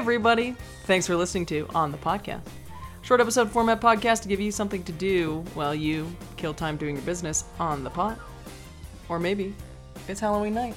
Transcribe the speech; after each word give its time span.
everybody. 0.00 0.56
Thanks 0.86 1.06
for 1.06 1.14
listening 1.14 1.44
to 1.46 1.68
On 1.74 1.92
the 1.92 1.98
Podcast. 1.98 2.40
Short 3.02 3.20
episode 3.20 3.50
format 3.50 3.82
podcast 3.82 4.22
to 4.22 4.28
give 4.28 4.40
you 4.40 4.50
something 4.50 4.82
to 4.84 4.92
do 4.92 5.44
while 5.52 5.74
you 5.74 6.10
kill 6.38 6.54
time 6.54 6.78
doing 6.78 6.96
your 6.96 7.04
business 7.04 7.44
on 7.58 7.84
the 7.84 7.90
pot. 7.90 8.18
Or 9.10 9.18
maybe 9.18 9.54
it's 10.08 10.18
Halloween 10.18 10.54
night. 10.54 10.74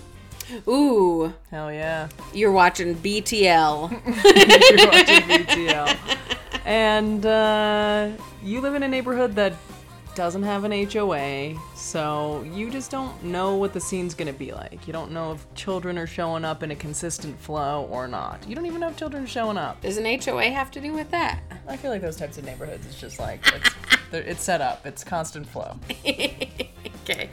Ooh, 0.67 1.33
Hell 1.51 1.71
yeah. 1.71 2.09
you're 2.33 2.51
watching 2.51 2.95
BTL. 2.95 3.91
You're 4.77 4.87
watching 4.87 5.21
BTL. 5.29 5.97
And 6.65 7.25
uh, 7.25 8.11
you 8.41 8.59
live 8.61 8.75
in 8.75 8.83
a 8.83 8.87
neighborhood 8.87 9.35
that 9.35 9.53
doesn't 10.15 10.43
have 10.43 10.63
an 10.63 10.71
HOA, 10.71 11.55
so 11.75 12.45
you 12.53 12.69
just 12.69 12.91
don't 12.91 13.23
know 13.23 13.55
what 13.55 13.73
the 13.73 13.79
scene's 13.79 14.13
gonna 14.13 14.33
be 14.33 14.51
like. 14.51 14.85
You 14.87 14.93
don't 14.93 15.11
know 15.11 15.31
if 15.33 15.53
children 15.55 15.97
are 15.97 16.07
showing 16.07 16.45
up 16.45 16.63
in 16.63 16.71
a 16.71 16.75
consistent 16.75 17.39
flow 17.39 17.87
or 17.91 18.07
not. 18.07 18.47
You 18.47 18.55
don't 18.55 18.65
even 18.65 18.81
know 18.81 18.89
if 18.89 18.97
children 18.97 19.23
are 19.23 19.27
showing 19.27 19.57
up. 19.57 19.81
Does 19.81 19.97
an 19.97 20.05
HOA 20.05 20.45
have 20.45 20.71
to 20.71 20.81
do 20.81 20.93
with 20.93 21.09
that? 21.11 21.39
I 21.67 21.77
feel 21.77 21.91
like 21.91 22.01
those 22.01 22.17
types 22.17 22.37
of 22.37 22.45
neighborhoods, 22.45 22.85
it's 22.85 22.99
just 22.99 23.19
like, 23.19 23.41
it's, 23.47 23.75
it's 24.11 24.43
set 24.43 24.61
up, 24.61 24.85
it's 24.85 25.03
constant 25.03 25.47
flow. 25.47 25.77
Okay. 27.03 27.29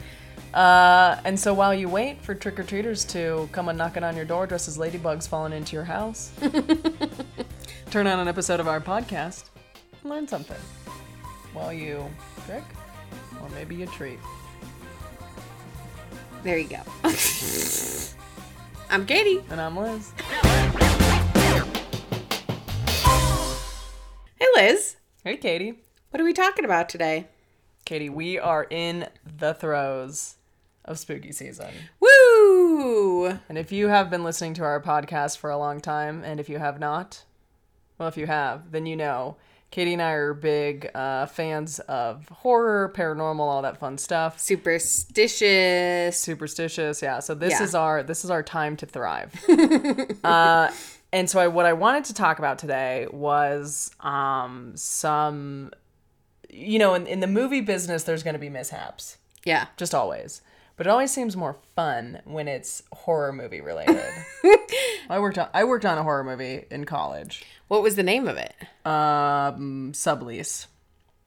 Uh, 0.53 1.15
and 1.23 1.39
so 1.39 1.53
while 1.53 1.73
you 1.73 1.87
wait 1.87 2.21
for 2.21 2.35
trick 2.35 2.59
or 2.59 2.63
treaters 2.63 3.05
to 3.05 3.47
come 3.53 3.69
and 3.69 3.77
knocking 3.77 4.03
on 4.03 4.17
your 4.17 4.25
door 4.25 4.45
dressed 4.45 4.67
as 4.67 4.77
ladybugs 4.77 5.27
falling 5.27 5.53
into 5.53 5.77
your 5.77 5.85
house, 5.85 6.31
turn 7.89 8.05
on 8.05 8.19
an 8.19 8.27
episode 8.27 8.59
of 8.59 8.67
our 8.67 8.81
podcast 8.81 9.45
and 10.01 10.11
learn 10.11 10.27
something 10.27 10.57
while 11.53 11.71
you 11.71 12.05
trick 12.45 12.63
or 13.41 13.49
maybe 13.49 13.83
a 13.83 13.87
treat. 13.87 14.19
There 16.43 16.57
you 16.57 16.67
go. 16.67 16.81
I'm 18.89 19.05
Katie. 19.05 19.43
And 19.49 19.61
I'm 19.61 19.77
Liz. 19.77 20.11
Hey, 24.39 24.47
Liz. 24.55 24.95
Hey, 25.23 25.37
Katie. 25.37 25.79
What 26.09 26.19
are 26.19 26.23
we 26.25 26.33
talking 26.33 26.65
about 26.65 26.89
today? 26.89 27.27
Katie, 27.85 28.09
we 28.09 28.39
are 28.39 28.65
in 28.69 29.07
the 29.37 29.53
throes 29.53 30.35
of 30.83 30.97
spooky 30.97 31.31
season. 31.31 31.69
Woo! 31.99 33.27
And 33.47 33.57
if 33.57 33.71
you 33.71 33.87
have 33.87 34.09
been 34.09 34.23
listening 34.23 34.55
to 34.55 34.63
our 34.63 34.81
podcast 34.81 35.37
for 35.37 35.49
a 35.51 35.57
long 35.57 35.79
time, 35.79 36.23
and 36.23 36.39
if 36.39 36.49
you 36.49 36.57
have 36.57 36.79
not, 36.79 37.23
well, 37.97 38.09
if 38.09 38.17
you 38.17 38.25
have, 38.25 38.71
then 38.71 38.85
you 38.87 38.95
know 38.95 39.37
Katie 39.71 39.93
and 39.93 40.01
I 40.01 40.11
are 40.11 40.33
big 40.33 40.89
uh, 40.93 41.25
fans 41.27 41.79
of 41.79 42.27
horror, 42.29 42.91
paranormal, 42.95 43.39
all 43.39 43.61
that 43.61 43.77
fun 43.77 43.97
stuff. 43.97 44.37
Superstitious. 44.39 46.19
Superstitious, 46.19 47.01
yeah. 47.01 47.19
So 47.19 47.33
this 47.35 47.51
Yeah. 47.51 47.63
is 47.63 47.73
our 47.75 48.03
this 48.03 48.23
is 48.25 48.29
our 48.31 48.43
time 48.43 48.75
to 48.77 48.85
thrive. 48.85 49.33
uh, 50.23 50.71
and 51.13 51.29
so 51.29 51.39
I, 51.39 51.47
what 51.47 51.65
I 51.65 51.73
wanted 51.73 52.05
to 52.05 52.13
talk 52.13 52.39
about 52.39 52.57
today 52.59 53.07
was 53.11 53.91
um, 54.01 54.73
some, 54.75 55.71
you 56.49 56.79
know, 56.79 56.93
in, 56.93 57.07
in 57.07 57.19
the 57.21 57.27
movie 57.27 57.61
business, 57.61 58.03
there's 58.03 58.23
going 58.23 58.33
to 58.33 58.39
be 58.39 58.49
mishaps 58.49 59.17
Yeah. 59.45 59.67
just 59.77 59.93
always. 59.95 60.41
But 60.81 60.87
it 60.87 60.89
always 60.89 61.11
seems 61.11 61.37
more 61.37 61.57
fun 61.75 62.21
when 62.25 62.47
it's 62.47 62.81
horror 62.91 63.31
movie 63.31 63.61
related. 63.61 64.01
I 65.11 65.19
worked 65.19 65.37
on 65.37 65.47
I 65.53 65.63
worked 65.65 65.85
on 65.85 65.99
a 65.99 66.01
horror 66.01 66.23
movie 66.23 66.65
in 66.71 66.85
college. 66.85 67.45
What 67.67 67.83
was 67.83 67.95
the 67.95 68.01
name 68.01 68.27
of 68.27 68.35
it? 68.37 68.51
Um, 68.83 69.91
sublease. 69.93 70.65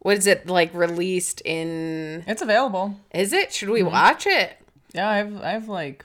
What 0.01 0.17
is 0.17 0.27
it 0.27 0.49
like 0.49 0.75
released 0.75 1.41
in? 1.45 2.25
It's 2.27 2.43
available. 2.43 2.97
Is 3.13 3.33
it? 3.33 3.53
Should 3.53 3.69
we 3.71 3.83
Mm-hmm. 3.83 3.93
watch 3.93 4.27
it? 4.27 4.59
Yeah, 4.93 5.09
I've 5.09 5.41
I've 5.41 5.69
like 5.69 6.05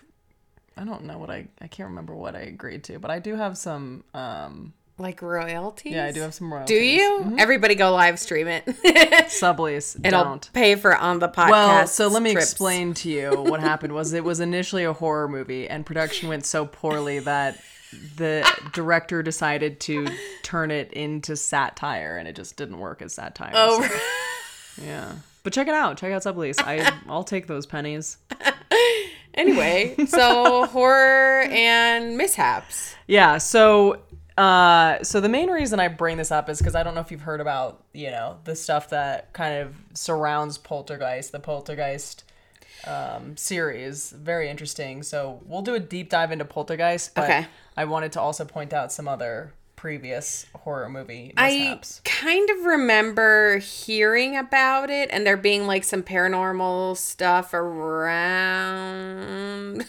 I 0.78 0.84
don't 0.84 1.06
know 1.06 1.18
what 1.18 1.32
I 1.32 1.48
I 1.60 1.66
can't 1.66 1.90
remember 1.90 2.14
what 2.14 2.36
I 2.36 2.42
agreed 2.42 2.84
to, 2.84 3.00
but 3.00 3.10
I 3.10 3.18
do 3.18 3.36
have 3.36 3.58
some 3.58 4.04
um 4.14 4.74
Like 5.00 5.22
royalties? 5.22 5.94
yeah, 5.94 6.06
I 6.06 6.12
do 6.12 6.20
have 6.22 6.34
some 6.34 6.52
royalties. 6.54 6.78
Do 6.78 6.84
you? 6.84 7.22
Mm-hmm. 7.22 7.40
Everybody 7.40 7.76
go 7.76 7.92
live 7.94 8.20
stream 8.20 8.48
it. 8.48 8.66
Sublease. 9.30 10.00
It'll 10.06 10.24
don't. 10.24 10.54
pay 10.54 10.76
for 10.76 10.96
on 10.96 11.20
the 11.20 11.30
podcast. 11.30 11.50
Well, 11.50 11.88
so 11.88 12.08
let 12.10 12.22
me 12.22 12.34
trips. 12.34 12.52
explain 12.52 12.94
to 12.96 13.10
you 13.10 13.30
what 13.44 13.62
happened 13.62 13.94
was 13.94 14.12
it 14.14 14.24
was 14.24 14.40
initially 14.42 14.84
a 14.84 14.94
horror 14.94 15.30
movie 15.30 15.70
and 15.70 15.86
production 15.86 16.28
went 16.28 16.46
so 16.46 16.66
poorly 16.66 17.20
that 17.20 17.60
the 18.18 18.46
director 18.74 19.24
decided 19.24 19.80
to 19.80 20.08
turn 20.44 20.70
it 20.70 20.92
into 20.94 21.36
satire 21.36 22.18
and 22.18 22.28
it 22.28 22.36
just 22.36 22.56
didn't 22.58 22.80
work 22.80 23.02
as 23.02 23.14
satire. 23.14 23.52
Oh, 23.54 23.82
so, 23.82 24.84
yeah. 24.86 25.14
But 25.44 25.54
check 25.54 25.68
it 25.68 25.74
out. 25.74 25.98
Check 25.98 26.12
out 26.12 26.22
Sublease. 26.24 26.62
I 26.62 26.94
I'll 27.08 27.24
take 27.24 27.48
those 27.48 27.66
pennies. 27.66 28.18
anyway, 29.34 29.96
so 30.08 30.66
horror 30.66 31.42
and 31.44 32.18
mishaps. 32.18 32.96
Yeah, 33.08 33.38
so 33.40 34.02
uh 34.40 35.04
so 35.04 35.20
the 35.20 35.30
main 35.30 35.50
reason 35.50 35.80
I 35.80 35.88
bring 35.90 36.18
this 36.18 36.32
up 36.32 36.50
is 36.50 36.60
because 36.60 36.76
I 36.76 36.84
don't 36.84 36.96
know 36.96 37.02
if 37.02 37.12
you've 37.12 37.22
heard 37.22 37.42
about, 37.42 37.84
you 37.94 38.12
know, 38.12 38.38
the 38.46 38.56
stuff 38.56 38.90
that 38.90 39.34
kind 39.34 39.62
of 39.62 39.76
surrounds 39.94 40.58
Poltergeist, 40.58 41.32
the 41.32 41.40
Poltergeist 41.40 42.24
um 42.88 43.36
series. 43.36 44.12
Very 44.12 44.50
interesting. 44.50 45.04
So 45.04 45.42
we'll 45.46 45.62
do 45.62 45.76
a 45.76 45.80
deep 45.80 46.10
dive 46.10 46.32
into 46.32 46.46
Poltergeist, 46.46 47.16
but 47.16 47.26
Okay. 47.26 47.48
I 47.76 47.86
wanted 47.86 48.12
to 48.14 48.22
also 48.22 48.46
point 48.46 48.74
out 48.74 48.92
some 48.92 49.08
other 49.08 49.54
previous 49.76 50.46
horror 50.54 50.90
movie 50.90 51.34
I 51.38 51.80
kind 52.04 52.50
of 52.50 52.66
remember 52.66 53.60
hearing 53.60 54.36
about 54.36 54.90
it 54.90 55.08
and 55.10 55.26
there 55.26 55.38
being 55.38 55.66
like 55.68 55.86
some 55.86 56.04
paranormal 56.04 56.98
stuff 56.98 57.54
around 57.54 58.90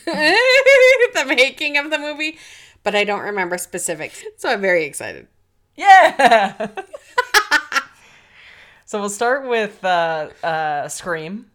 the 0.05 1.25
making 1.27 1.77
of 1.77 1.91
the 1.91 1.99
movie, 1.99 2.39
but 2.83 2.95
I 2.95 3.05
don't 3.05 3.23
remember 3.23 3.59
specifics. 3.59 4.23
So 4.37 4.51
I'm 4.51 4.61
very 4.61 4.85
excited. 4.85 5.27
Yeah. 5.77 6.69
so 8.87 9.01
we'll 9.01 9.09
start 9.09 9.49
with 9.49 9.85
uh 9.85 10.29
uh 10.43 10.89
Scream, 10.89 11.47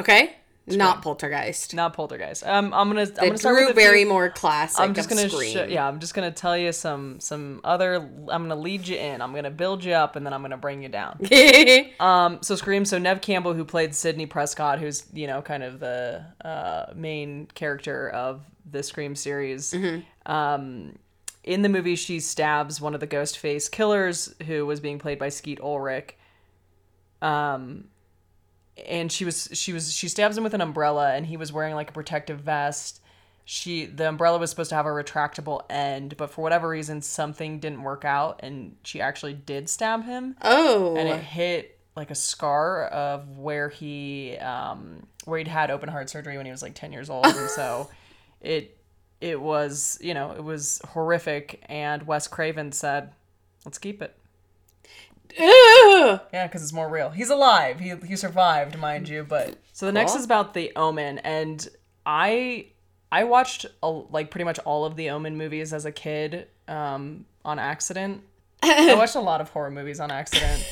Okay? 0.00 0.36
Not 0.66 1.02
Poltergeist. 1.02 1.74
not 1.74 1.92
Poltergeist. 1.92 2.42
Um 2.46 2.72
I'm 2.72 2.90
I'm 2.90 2.96
The 2.96 3.06
going 3.12 3.32
to 3.32 3.38
start 3.38 3.56
Drew 3.56 3.66
with 3.66 3.76
a 3.76 3.80
few- 3.80 3.86
Barrymore 3.88 4.30
classic 4.30 4.80
I'm 4.80 4.94
just 4.94 5.10
gonna 5.10 5.28
Scream. 5.28 5.52
sh- 5.52 5.68
yeah. 5.70 5.86
I'm 5.86 6.00
just 6.00 6.14
gonna 6.14 6.30
tell 6.30 6.56
you 6.56 6.72
some 6.72 7.20
some 7.20 7.60
other. 7.64 7.96
I'm 7.96 8.42
gonna 8.48 8.56
lead 8.56 8.88
you 8.88 8.96
in. 8.96 9.20
I'm 9.20 9.34
gonna 9.34 9.50
build 9.50 9.84
you 9.84 9.92
up, 9.92 10.16
and 10.16 10.24
then 10.24 10.32
I'm 10.32 10.40
gonna 10.40 10.56
bring 10.56 10.82
you 10.82 10.88
down. 10.88 11.18
Um. 12.00 12.38
So 12.42 12.56
Scream. 12.56 12.84
So 12.86 12.96
Neve 12.98 13.20
Campbell, 13.20 13.52
who 13.52 13.64
played 13.64 13.94
Sidney 13.94 14.26
Prescott, 14.26 14.78
who's 14.78 15.04
you 15.12 15.26
know 15.26 15.42
kind 15.42 15.62
of 15.62 15.80
the 15.80 16.24
uh, 16.44 16.86
main 16.94 17.46
character 17.54 18.08
of 18.08 18.40
the 18.70 18.82
Scream 18.82 19.14
series. 19.16 19.74
Um. 20.26 20.98
In 21.44 21.60
the 21.60 21.68
movie, 21.68 21.94
she 21.96 22.20
stabs 22.20 22.80
one 22.80 22.94
of 22.94 23.00
the 23.00 23.06
ghost 23.06 23.36
face 23.36 23.68
killers, 23.68 24.34
who 24.46 24.64
was 24.64 24.80
being 24.80 24.98
played 24.98 25.18
by 25.18 25.28
Skeet 25.28 25.60
Ulrich. 25.60 26.16
Um, 27.20 27.84
and 28.86 29.10
she 29.10 29.24
was 29.24 29.48
she 29.52 29.72
was 29.72 29.92
she 29.92 30.08
stabs 30.08 30.36
him 30.36 30.44
with 30.44 30.54
an 30.54 30.60
umbrella 30.60 31.14
and 31.14 31.26
he 31.26 31.36
was 31.36 31.52
wearing 31.52 31.74
like 31.74 31.90
a 31.90 31.92
protective 31.92 32.40
vest. 32.40 33.00
She 33.44 33.86
the 33.86 34.08
umbrella 34.08 34.38
was 34.38 34.50
supposed 34.50 34.70
to 34.70 34.74
have 34.74 34.86
a 34.86 34.90
retractable 34.90 35.62
end 35.70 36.16
but 36.16 36.30
for 36.30 36.42
whatever 36.42 36.68
reason 36.68 37.02
something 37.02 37.60
didn't 37.60 37.82
work 37.82 38.04
out 38.04 38.40
and 38.42 38.76
she 38.82 39.00
actually 39.00 39.34
did 39.34 39.68
stab 39.68 40.04
him. 40.04 40.36
Oh. 40.42 40.96
and 40.96 41.08
it 41.08 41.20
hit 41.20 41.78
like 41.96 42.10
a 42.10 42.14
scar 42.14 42.86
of 42.86 43.38
where 43.38 43.68
he 43.68 44.36
um 44.38 45.06
where 45.24 45.38
he'd 45.38 45.48
had 45.48 45.70
open 45.70 45.88
heart 45.88 46.10
surgery 46.10 46.36
when 46.36 46.46
he 46.46 46.52
was 46.52 46.62
like 46.62 46.74
10 46.74 46.92
years 46.92 47.10
old 47.10 47.26
and 47.26 47.50
so 47.50 47.88
it 48.40 48.76
it 49.20 49.40
was 49.40 49.98
you 50.00 50.14
know 50.14 50.32
it 50.32 50.42
was 50.42 50.80
horrific. 50.88 51.62
And 51.68 52.06
wes 52.06 52.26
craven 52.26 52.72
said 52.72 53.12
let's 53.64 53.78
keep 53.78 54.02
it 54.02 54.16
Ugh. 55.38 56.20
yeah, 56.32 56.46
because 56.46 56.62
it's 56.62 56.72
more 56.72 56.88
real. 56.88 57.10
He's 57.10 57.30
alive. 57.30 57.80
He 57.80 57.94
he 58.06 58.16
survived, 58.16 58.78
mind 58.78 59.08
you. 59.08 59.24
But 59.24 59.56
so 59.72 59.86
the 59.86 59.92
next 59.92 60.14
is 60.14 60.24
about 60.24 60.54
the 60.54 60.72
Omen, 60.76 61.18
and 61.18 61.66
I 62.06 62.66
I 63.10 63.24
watched 63.24 63.66
a, 63.82 63.88
like 63.88 64.30
pretty 64.30 64.44
much 64.44 64.58
all 64.60 64.84
of 64.84 64.96
the 64.96 65.10
Omen 65.10 65.36
movies 65.36 65.72
as 65.72 65.84
a 65.84 65.92
kid 65.92 66.48
um, 66.68 67.26
on 67.44 67.58
accident. 67.58 68.22
I 68.62 68.94
watched 68.98 69.14
a 69.16 69.20
lot 69.20 69.40
of 69.40 69.50
horror 69.50 69.70
movies 69.70 70.00
on 70.00 70.10
accident. 70.10 70.64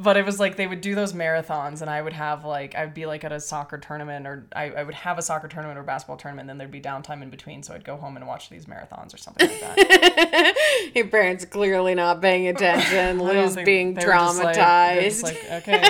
but 0.00 0.16
it 0.16 0.24
was 0.24 0.38
like 0.38 0.56
they 0.56 0.66
would 0.66 0.80
do 0.80 0.94
those 0.94 1.12
marathons 1.12 1.80
and 1.80 1.90
I 1.90 2.00
would 2.00 2.12
have 2.12 2.44
like 2.44 2.74
I'd 2.74 2.94
be 2.94 3.06
like 3.06 3.24
at 3.24 3.32
a 3.32 3.40
soccer 3.40 3.78
tournament 3.78 4.26
or 4.26 4.46
I, 4.54 4.70
I 4.70 4.82
would 4.82 4.94
have 4.94 5.18
a 5.18 5.22
soccer 5.22 5.48
tournament 5.48 5.78
or 5.78 5.82
basketball 5.82 6.16
tournament 6.16 6.42
and 6.42 6.50
then 6.50 6.58
there'd 6.58 6.70
be 6.70 6.80
downtime 6.80 7.22
in 7.22 7.30
between 7.30 7.62
so 7.62 7.74
I'd 7.74 7.84
go 7.84 7.96
home 7.96 8.16
and 8.16 8.26
watch 8.26 8.48
these 8.48 8.66
marathons 8.66 9.14
or 9.14 9.18
something 9.18 9.48
like 9.48 9.60
that. 9.60 10.54
Your 10.94 11.08
parents 11.08 11.44
clearly 11.44 11.94
not 11.94 12.22
paying 12.22 12.48
attention. 12.48 13.18
Liz 13.28 13.56
being 13.64 13.94
just 13.94 14.06
like- 14.06 14.56
traumatized. 14.56 15.22
like, 15.22 15.44
okay, 15.50 15.82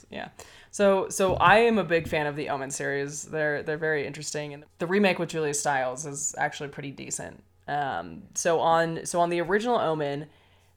yeah. 0.10 0.28
So, 0.70 1.08
so 1.08 1.34
I 1.34 1.58
am 1.60 1.78
a 1.78 1.84
big 1.84 2.08
fan 2.08 2.26
of 2.26 2.36
the 2.36 2.50
Omen 2.50 2.70
series. 2.70 3.22
They're 3.22 3.62
they're 3.62 3.78
very 3.78 4.06
interesting, 4.06 4.54
and 4.54 4.64
the 4.78 4.86
remake 4.86 5.18
with 5.18 5.30
Julia 5.30 5.54
Stiles 5.54 6.06
is 6.06 6.34
actually 6.38 6.68
pretty 6.68 6.90
decent. 6.90 7.42
Um, 7.66 8.22
so 8.34 8.60
on 8.60 9.04
so 9.04 9.20
on 9.20 9.30
the 9.30 9.40
original 9.40 9.78
Omen, 9.78 10.26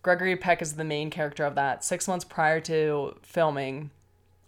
Gregory 0.01 0.35
Peck 0.35 0.61
is 0.61 0.73
the 0.73 0.83
main 0.83 1.09
character 1.09 1.45
of 1.45 1.55
that. 1.55 1.83
Six 1.83 2.07
months 2.07 2.25
prior 2.25 2.59
to 2.61 3.15
filming, 3.21 3.91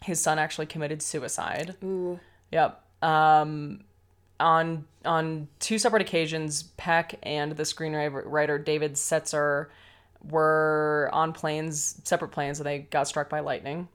his 0.03 0.19
son 0.19 0.39
actually 0.39 0.65
committed 0.65 1.01
suicide. 1.01 1.75
Ooh. 1.83 2.19
Yep. 2.51 2.81
Um, 3.01 3.83
on 4.39 4.85
on 5.05 5.47
two 5.59 5.77
separate 5.77 6.01
occasions, 6.01 6.63
Peck 6.77 7.19
and 7.23 7.53
the 7.53 7.63
screenwriter 7.63 8.63
David 8.63 8.97
Seltzer 8.97 9.69
were 10.29 11.09
on 11.13 11.33
planes, 11.33 11.99
separate 12.03 12.31
planes, 12.31 12.59
and 12.59 12.65
they 12.65 12.79
got 12.79 13.07
struck 13.07 13.29
by 13.29 13.41
lightning. 13.41 13.87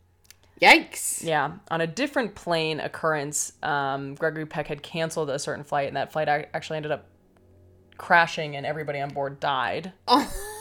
Yikes. 0.61 1.23
Yeah. 1.23 1.53
On 1.71 1.81
a 1.81 1.87
different 1.87 2.35
plane 2.35 2.81
occurrence, 2.81 3.53
um, 3.63 4.15
Gregory 4.15 4.47
Peck 4.47 4.67
had 4.67 4.83
canceled 4.83 5.31
a 5.31 5.39
certain 5.39 5.65
flight, 5.65 5.89
and 5.89 5.97
that 5.97 6.13
flight 6.13 6.29
actually 6.29 6.77
ended 6.77 6.93
up 6.93 7.07
crashing, 7.97 8.57
and 8.57 8.67
everybody 8.67 9.01
on 9.01 9.11
board 9.11 9.41
died. 9.41 9.93
Oh, 10.07 10.31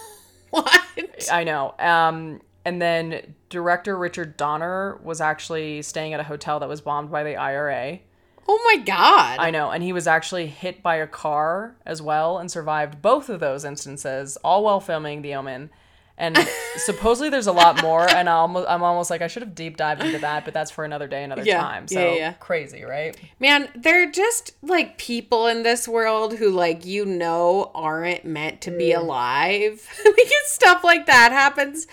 what? 0.61 1.29
I 1.31 1.43
know. 1.43 1.73
Um, 1.79 2.41
and 2.65 2.81
then 2.81 3.35
director 3.49 3.97
Richard 3.97 4.37
Donner 4.37 4.99
was 5.03 5.21
actually 5.21 5.81
staying 5.81 6.13
at 6.13 6.19
a 6.19 6.23
hotel 6.23 6.59
that 6.59 6.69
was 6.69 6.81
bombed 6.81 7.11
by 7.11 7.23
the 7.23 7.35
IRA. 7.35 7.99
Oh 8.47 8.61
my 8.65 8.83
god. 8.83 9.39
I 9.39 9.51
know, 9.51 9.71
and 9.71 9.83
he 9.83 9.91
was 9.91 10.07
actually 10.07 10.47
hit 10.47 10.81
by 10.81 10.95
a 10.95 11.07
car 11.07 11.75
as 11.85 12.01
well 12.01 12.37
and 12.37 12.49
survived 12.49 13.01
both 13.01 13.29
of 13.29 13.39
those 13.39 13.65
instances, 13.65 14.37
all 14.43 14.63
while 14.63 14.79
filming 14.79 15.21
The 15.21 15.35
Omen. 15.35 15.69
And 16.19 16.35
supposedly 16.77 17.29
there's 17.29 17.45
a 17.45 17.51
lot 17.51 17.81
more, 17.83 18.09
and 18.09 18.27
I'm 18.27 18.35
almost, 18.35 18.67
I'm 18.67 18.81
almost 18.81 19.11
like 19.11 19.21
I 19.21 19.27
should 19.27 19.43
have 19.43 19.53
deep 19.53 19.77
dived 19.77 20.03
into 20.03 20.17
that, 20.19 20.45
but 20.45 20.53
that's 20.53 20.71
for 20.71 20.83
another 20.83 21.07
day, 21.07 21.23
another 21.23 21.43
Yeah, 21.43 21.61
time. 21.61 21.87
So 21.87 21.99
yeah, 21.99 22.15
yeah. 22.15 22.33
crazy, 22.33 22.83
right? 22.83 23.15
Man, 23.39 23.69
they're 23.75 24.09
just 24.09 24.53
like 24.63 24.97
people 24.97 25.45
in 25.45 25.61
this 25.61 25.87
world 25.87 26.37
who, 26.37 26.49
like, 26.49 26.87
you 26.87 27.05
know, 27.05 27.71
aren't 27.75 28.25
meant 28.25 28.61
to 28.61 28.71
be 28.71 28.89
mm. 28.89 28.97
alive 28.97 29.87
because 30.03 30.47
stuff 30.47 30.83
like 30.83 31.05
that 31.05 31.31
happens. 31.31 31.85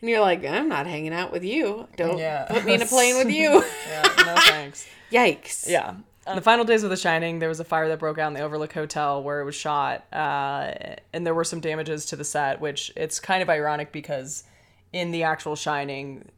And 0.00 0.10
you're 0.10 0.20
like, 0.20 0.44
I'm 0.44 0.68
not 0.68 0.86
hanging 0.86 1.12
out 1.14 1.32
with 1.32 1.44
you. 1.44 1.88
Don't 1.96 2.20
put 2.48 2.64
me 2.64 2.74
in 2.74 2.82
a 2.82 2.86
plane 2.86 3.16
with 3.16 3.30
you. 3.34 3.64
Yeah, 3.88 4.02
no 4.18 4.34
thanks. 4.40 4.86
Yikes. 5.12 5.68
Yeah. 5.68 5.94
On 6.26 6.36
the 6.36 6.42
final 6.42 6.64
days 6.64 6.82
of 6.82 6.90
The 6.90 6.96
Shining, 6.96 7.38
there 7.38 7.48
was 7.48 7.60
a 7.60 7.64
fire 7.64 7.88
that 7.88 7.98
broke 7.98 8.18
out 8.18 8.28
in 8.28 8.34
the 8.34 8.40
Overlook 8.40 8.72
Hotel 8.72 9.22
where 9.22 9.40
it 9.40 9.44
was 9.44 9.54
shot, 9.54 10.04
uh, 10.12 10.72
and 11.12 11.26
there 11.26 11.34
were 11.34 11.44
some 11.44 11.60
damages 11.60 12.06
to 12.06 12.16
the 12.16 12.24
set, 12.24 12.60
which 12.60 12.92
it's 12.94 13.18
kind 13.18 13.42
of 13.42 13.48
ironic 13.48 13.90
because 13.90 14.44
in 14.92 15.12
the 15.12 15.22
actual 15.22 15.56
Shining, 15.56 16.28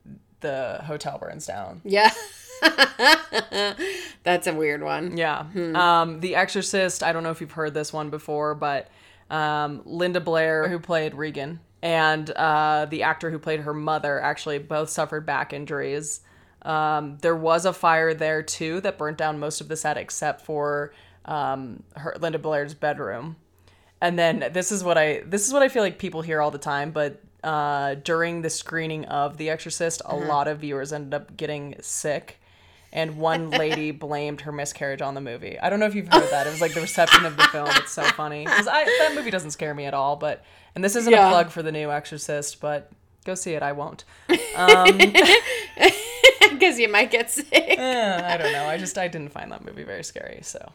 the 0.40 0.80
hotel 0.84 1.18
burns 1.18 1.46
down. 1.46 1.80
Yeah. 1.84 2.10
That's 4.22 4.46
a 4.46 4.54
weird 4.54 4.82
one. 4.82 5.16
Yeah. 5.16 5.46
Um, 5.74 6.20
the 6.20 6.36
Exorcist, 6.36 7.02
I 7.02 7.12
don't 7.12 7.22
know 7.24 7.30
if 7.30 7.40
you've 7.40 7.52
heard 7.52 7.74
this 7.74 7.92
one 7.92 8.10
before, 8.10 8.54
but 8.54 8.88
um, 9.30 9.82
Linda 9.84 10.20
Blair, 10.20 10.68
who 10.68 10.78
played 10.78 11.14
Regan, 11.14 11.60
and 11.82 12.30
uh, 12.30 12.86
the 12.88 13.02
actor 13.02 13.30
who 13.30 13.38
played 13.38 13.60
her 13.60 13.74
mother 13.74 14.20
actually 14.20 14.58
both 14.58 14.90
suffered 14.90 15.26
back 15.26 15.52
injuries. 15.52 16.20
Um, 16.64 17.18
there 17.22 17.36
was 17.36 17.64
a 17.64 17.72
fire 17.72 18.14
there 18.14 18.42
too 18.42 18.80
that 18.82 18.98
burnt 18.98 19.18
down 19.18 19.38
most 19.38 19.60
of 19.60 19.68
the 19.68 19.76
set 19.76 19.96
except 19.96 20.42
for 20.42 20.92
um, 21.24 21.82
her 21.96 22.16
Linda 22.20 22.38
Blair's 22.38 22.74
bedroom. 22.74 23.36
And 24.00 24.18
then 24.18 24.48
this 24.52 24.72
is 24.72 24.82
what 24.82 24.98
I 24.98 25.22
this 25.26 25.46
is 25.46 25.52
what 25.52 25.62
I 25.62 25.68
feel 25.68 25.82
like 25.82 25.98
people 25.98 26.22
hear 26.22 26.40
all 26.40 26.50
the 26.50 26.58
time, 26.58 26.90
but 26.90 27.20
uh, 27.44 27.94
during 27.94 28.42
the 28.42 28.50
screening 28.50 29.04
of 29.06 29.36
The 29.36 29.50
Exorcist, 29.50 30.02
a 30.04 30.14
lot 30.16 30.46
of 30.48 30.58
viewers 30.60 30.92
ended 30.92 31.14
up 31.14 31.36
getting 31.36 31.74
sick, 31.80 32.40
and 32.92 33.16
one 33.16 33.50
lady 33.64 33.90
blamed 33.90 34.42
her 34.42 34.52
miscarriage 34.52 35.02
on 35.02 35.14
the 35.14 35.20
movie. 35.20 35.58
I 35.58 35.68
don't 35.70 35.80
know 35.80 35.86
if 35.86 35.94
you've 35.96 36.06
heard 36.12 36.30
that. 36.30 36.46
It 36.46 36.50
was 36.50 36.60
like 36.60 36.74
the 36.74 36.80
reception 36.80 37.24
of 37.24 37.36
the 37.36 37.44
film. 37.44 37.68
It's 37.76 37.90
so 37.92 38.02
funny 38.02 38.44
because 38.44 38.66
that 38.66 39.12
movie 39.14 39.30
doesn't 39.30 39.50
scare 39.52 39.74
me 39.74 39.86
at 39.86 39.94
all. 39.94 40.16
But 40.16 40.44
and 40.74 40.82
this 40.84 40.94
isn't 40.96 41.12
Yeah. 41.12 41.26
a 41.28 41.30
plug 41.30 41.50
for 41.50 41.62
the 41.62 41.72
new 41.72 41.90
Exorcist, 41.90 42.60
but 42.60 42.90
go 43.24 43.34
see 43.36 43.52
it. 43.54 43.62
I 43.62 43.70
won't. 43.72 44.04
Because 46.62 46.78
you 46.78 46.88
might 46.88 47.10
get 47.10 47.30
sick. 47.30 47.48
Eh, 47.52 48.22
I 48.24 48.36
don't 48.36 48.52
know. 48.52 48.66
I 48.66 48.78
just 48.78 48.96
I 48.96 49.08
didn't 49.08 49.30
find 49.32 49.50
that 49.50 49.64
movie 49.64 49.82
very 49.82 50.04
scary. 50.04 50.38
So 50.42 50.70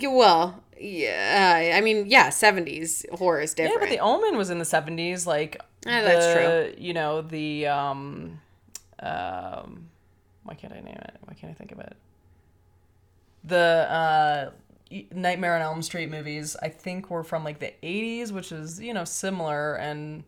Well, 0.00 0.62
yeah. 0.80 1.72
I 1.76 1.80
mean, 1.80 2.06
yeah, 2.08 2.28
70s 2.28 3.04
horror 3.18 3.40
is 3.40 3.52
different. 3.54 3.80
yeah, 3.82 3.86
but 3.86 3.90
The 3.90 3.98
Omen 3.98 4.36
was 4.36 4.50
in 4.50 4.58
the 4.58 4.64
seventies. 4.64 5.26
Like 5.26 5.60
Yeah, 5.84 6.02
that's 6.02 6.26
the- 6.26 6.74
You 6.78 6.94
know 6.94 7.22
the 7.22 7.66
um, 7.66 8.40
um, 9.00 9.88
why 10.44 10.54
can't 10.54 10.72
I 10.72 10.76
name 10.80 10.94
it? 10.96 11.16
Why 11.24 11.34
can't 11.34 11.50
I 11.50 11.54
think 11.54 11.72
of 11.72 11.80
it? 11.80 11.96
The 13.44 13.56
uh, 13.90 14.50
Nightmare 15.12 15.56
on 15.56 15.62
Elm 15.62 15.82
Street 15.82 16.10
movies, 16.10 16.54
I 16.62 16.68
think, 16.68 17.10
were 17.10 17.24
from 17.24 17.42
like 17.44 17.58
the 17.58 17.72
eighties, 17.84 18.32
which 18.32 18.52
is 18.52 18.80
you 18.80 18.94
know 18.94 19.04
similar 19.04 19.74
and. 19.74 20.24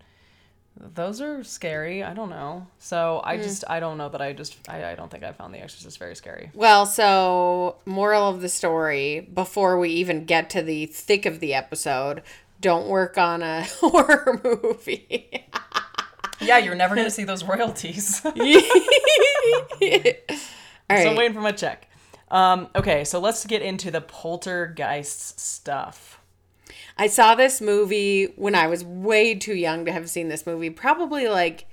Those 0.76 1.20
are 1.20 1.44
scary. 1.44 2.02
I 2.02 2.14
don't 2.14 2.30
know. 2.30 2.66
So. 2.78 3.20
I 3.24 3.36
just 3.36 3.64
I 3.68 3.80
don't 3.80 3.96
know 3.96 4.08
that 4.08 4.20
I 4.20 4.32
just 4.32 4.56
I, 4.68 4.92
I 4.92 4.94
don't 4.94 5.10
think 5.10 5.22
I 5.22 5.32
found 5.32 5.54
The 5.54 5.60
Exorcist 5.60 5.98
very 5.98 6.16
scary. 6.16 6.50
Well, 6.54 6.84
so 6.86 7.76
moral 7.86 8.28
of 8.28 8.40
the 8.40 8.48
story 8.48 9.20
before 9.20 9.78
we 9.78 9.90
even 9.90 10.24
get 10.24 10.50
to 10.50 10.62
the 10.62 10.86
thick 10.86 11.26
of 11.26 11.40
the 11.40 11.54
episode, 11.54 12.22
don't 12.60 12.88
work 12.88 13.16
on 13.18 13.42
a 13.42 13.62
horror 13.80 14.40
movie. 14.42 15.46
Yeah, 16.40 16.58
you're 16.58 16.74
never 16.74 16.94
gonna 16.96 17.10
see 17.10 17.24
those 17.24 17.44
royalties. 17.44 18.20
All 18.24 18.32
So. 20.96 21.10
I'm 21.10 21.16
waiting 21.16 21.34
for 21.34 21.40
my 21.40 21.52
check. 21.52 21.88
Um, 22.30 22.68
okay, 22.74 23.04
so 23.04 23.20
let's 23.20 23.46
get 23.46 23.62
into 23.62 23.90
the 23.90 24.00
poltergeist 24.00 25.38
stuff. 25.38 26.20
I 26.96 27.06
saw 27.08 27.34
this 27.34 27.60
movie 27.60 28.26
when 28.36 28.54
I 28.54 28.66
was 28.68 28.84
way 28.84 29.34
too 29.34 29.54
young 29.54 29.84
to 29.86 29.92
have 29.92 30.08
seen 30.08 30.28
this 30.28 30.46
movie, 30.46 30.70
probably 30.70 31.28
like 31.28 31.66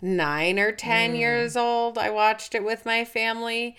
nine 0.00 0.58
or 0.58 0.70
10 0.70 1.14
Mm. 1.14 1.18
years 1.18 1.56
old. 1.56 1.98
I 1.98 2.10
watched 2.10 2.54
it 2.54 2.62
with 2.64 2.86
my 2.86 3.04
family. 3.04 3.76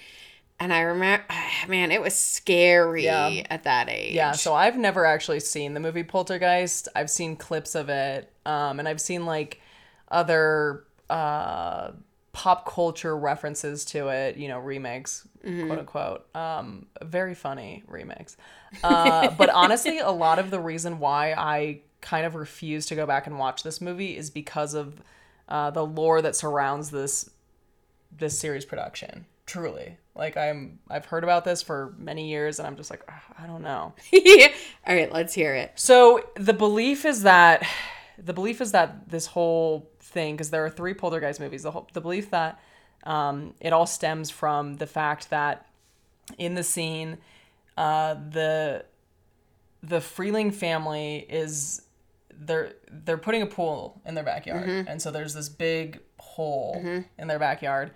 And 0.60 0.74
I 0.74 0.82
remember, 0.82 1.24
man, 1.70 1.92
it 1.94 2.02
was 2.02 2.16
scary 2.16 3.06
Yeah. 3.06 3.44
at 3.50 3.64
that 3.64 3.88
age. 3.90 4.14
Yeah, 4.14 4.34
so 4.34 4.54
I've 4.54 4.78
never 4.78 5.06
actually 5.06 5.40
seen 5.40 5.74
the 5.74 5.80
movie 5.80 6.04
Poltergeist. 6.04 6.90
I've 6.96 7.10
seen 7.10 7.38
clips 7.38 7.76
of 7.76 7.88
it, 7.88 8.30
um, 8.46 8.78
and 8.80 8.88
I've 8.88 9.00
seen 9.00 9.26
like 9.26 9.62
other 10.12 10.84
uh, 11.10 11.92
pop 12.40 12.66
culture 12.66 13.18
references 13.18 13.84
to 13.84 14.08
it. 14.08 14.38
You 14.38 14.48
know, 14.48 14.60
remakes, 14.60 15.28
quote 15.42 15.80
unquote. 15.80 16.34
Um, 16.34 16.86
very 17.04 17.36
funny 17.36 17.84
remix. 17.86 18.38
Uh, 18.82 19.30
but 19.38 19.50
honestly, 19.50 20.00
a 20.00 20.10
lot 20.10 20.40
of 20.40 20.50
the 20.50 20.60
reason 20.60 21.00
why 21.00 21.34
I 21.34 21.82
kind 22.00 22.26
of 22.26 22.36
refuse 22.36 22.86
to 22.86 22.96
go 22.96 23.06
back 23.06 23.28
and 23.28 23.38
watch 23.38 23.64
this 23.64 23.82
movie 23.82 24.16
is 24.16 24.30
because 24.30 24.74
of 24.74 25.02
uh, 25.50 25.72
the 25.72 25.86
lore 25.86 26.22
that 26.22 26.34
surrounds 26.34 26.92
this 26.92 27.30
this 28.18 28.40
series 28.40 28.64
production. 28.64 29.26
Truly, 29.46 29.98
like 30.16 30.38
I'm, 30.38 30.80
I've 30.90 31.08
heard 31.08 31.26
about 31.26 31.44
this 31.44 31.62
for 31.62 31.94
many 31.98 32.30
years, 32.30 32.60
and 32.60 32.68
I'm 32.68 32.78
just 32.78 32.90
like, 32.90 33.04
I 33.38 33.48
don't 33.48 33.64
know. 33.64 33.94
All 34.14 34.96
right, 34.96 35.12
let's 35.12 35.34
hear 35.34 35.56
it. 35.56 35.74
So 35.76 36.24
the 36.36 36.54
belief 36.54 37.04
is 37.04 37.24
that 37.24 37.68
the 38.24 38.34
belief 38.34 38.62
is 38.62 38.72
that 38.72 39.10
this 39.10 39.28
whole 39.28 39.90
thing, 40.00 40.36
because 40.36 40.50
there 40.50 40.66
are 40.66 40.70
three 40.70 40.94
Poltergeist 40.94 41.40
movies, 41.40 41.64
the 41.64 41.72
whole, 41.72 41.88
the 41.94 42.02
belief 42.02 42.30
that 42.32 42.60
um, 43.04 43.54
it 43.60 43.74
all 43.74 43.86
stems 43.86 44.30
from 44.30 44.76
the 44.78 44.88
fact 44.88 45.30
that 45.30 45.66
in 46.38 46.56
the 46.56 46.64
scene, 46.64 47.18
uh, 47.78 48.14
the 48.14 48.86
the 49.82 50.02
Freeling 50.02 50.52
family 50.52 51.26
is 51.30 51.84
they're 52.34 52.74
they're 52.92 53.18
putting 53.18 53.42
a 53.42 53.46
pool 53.46 54.02
in 54.06 54.16
their 54.16 54.24
backyard, 54.24 54.68
and 54.88 55.02
so 55.02 55.12
there's 55.12 55.34
this 55.34 55.50
big 55.50 56.00
hole 56.18 56.76
in 57.18 57.28
their 57.28 57.40
backyard, 57.40 57.92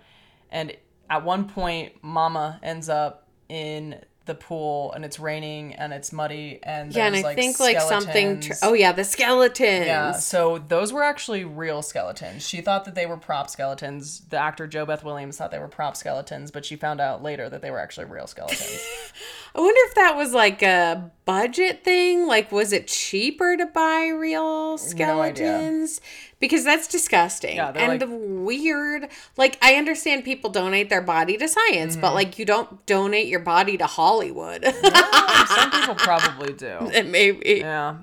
and 0.50 0.74
at 1.10 1.22
one 1.24 1.48
point, 1.48 1.92
Mama 2.02 2.58
ends 2.62 2.88
up 2.88 3.28
in 3.48 4.00
the 4.26 4.34
pool, 4.34 4.92
and 4.92 5.04
it's 5.04 5.20
raining 5.20 5.74
and 5.74 5.92
it's 5.92 6.12
muddy, 6.12 6.58
and 6.62 6.94
Yeah, 6.94 7.06
and 7.06 7.16
I 7.16 7.22
like, 7.22 7.36
think 7.36 7.60
like 7.60 7.80
something. 7.80 8.40
Tr- 8.40 8.52
oh 8.62 8.72
yeah, 8.72 8.92
the 8.92 9.04
skeletons. 9.04 9.86
Yeah, 9.86 10.12
so 10.12 10.58
those 10.58 10.92
were 10.92 11.02
actually 11.02 11.44
real 11.44 11.82
skeletons. 11.82 12.46
She 12.46 12.60
thought 12.60 12.84
that 12.86 12.94
they 12.94 13.06
were 13.06 13.16
prop 13.16 13.50
skeletons. 13.50 14.20
The 14.30 14.38
actor 14.38 14.66
JoBeth 14.66 15.04
Williams 15.04 15.36
thought 15.36 15.50
they 15.50 15.58
were 15.58 15.68
prop 15.68 15.96
skeletons, 15.96 16.50
but 16.50 16.64
she 16.64 16.76
found 16.76 17.00
out 17.00 17.22
later 17.22 17.48
that 17.50 17.60
they 17.60 17.70
were 17.70 17.80
actually 17.80 18.06
real 18.06 18.26
skeletons. 18.26 18.80
I 19.56 19.60
wonder 19.60 19.80
if 19.86 19.94
that 19.94 20.16
was 20.16 20.32
like 20.32 20.62
a 20.62 21.10
budget 21.24 21.84
thing. 21.84 22.26
Like, 22.26 22.50
was 22.52 22.72
it 22.72 22.86
cheaper 22.88 23.56
to 23.56 23.66
buy 23.66 24.08
real 24.08 24.76
skeletons? 24.78 26.00
because 26.40 26.62
that's 26.64 26.88
disgusting 26.88 27.56
Yeah, 27.56 27.72
and 27.74 28.00
like- 28.02 28.08
weird. 28.10 29.08
Like, 29.38 29.56
I 29.62 29.76
understand 29.76 30.24
people 30.24 30.50
donate 30.50 30.90
their 30.90 31.00
body 31.00 31.38
to 31.38 31.48
science, 31.48 31.92
Mm-hmm. 31.94 32.00
but 32.02 32.12
like, 32.12 32.38
you 32.38 32.44
don't 32.44 32.84
donate 32.84 33.28
your 33.28 33.40
body 33.40 33.78
to 33.78 33.86
Hollywood. 33.86 34.62
Some 34.64 35.70
people 35.70 35.94
probably 35.94 36.52
do. 36.52 36.78
It 36.92 37.06
maybe. 37.06 37.60
Yeah. 37.60 37.96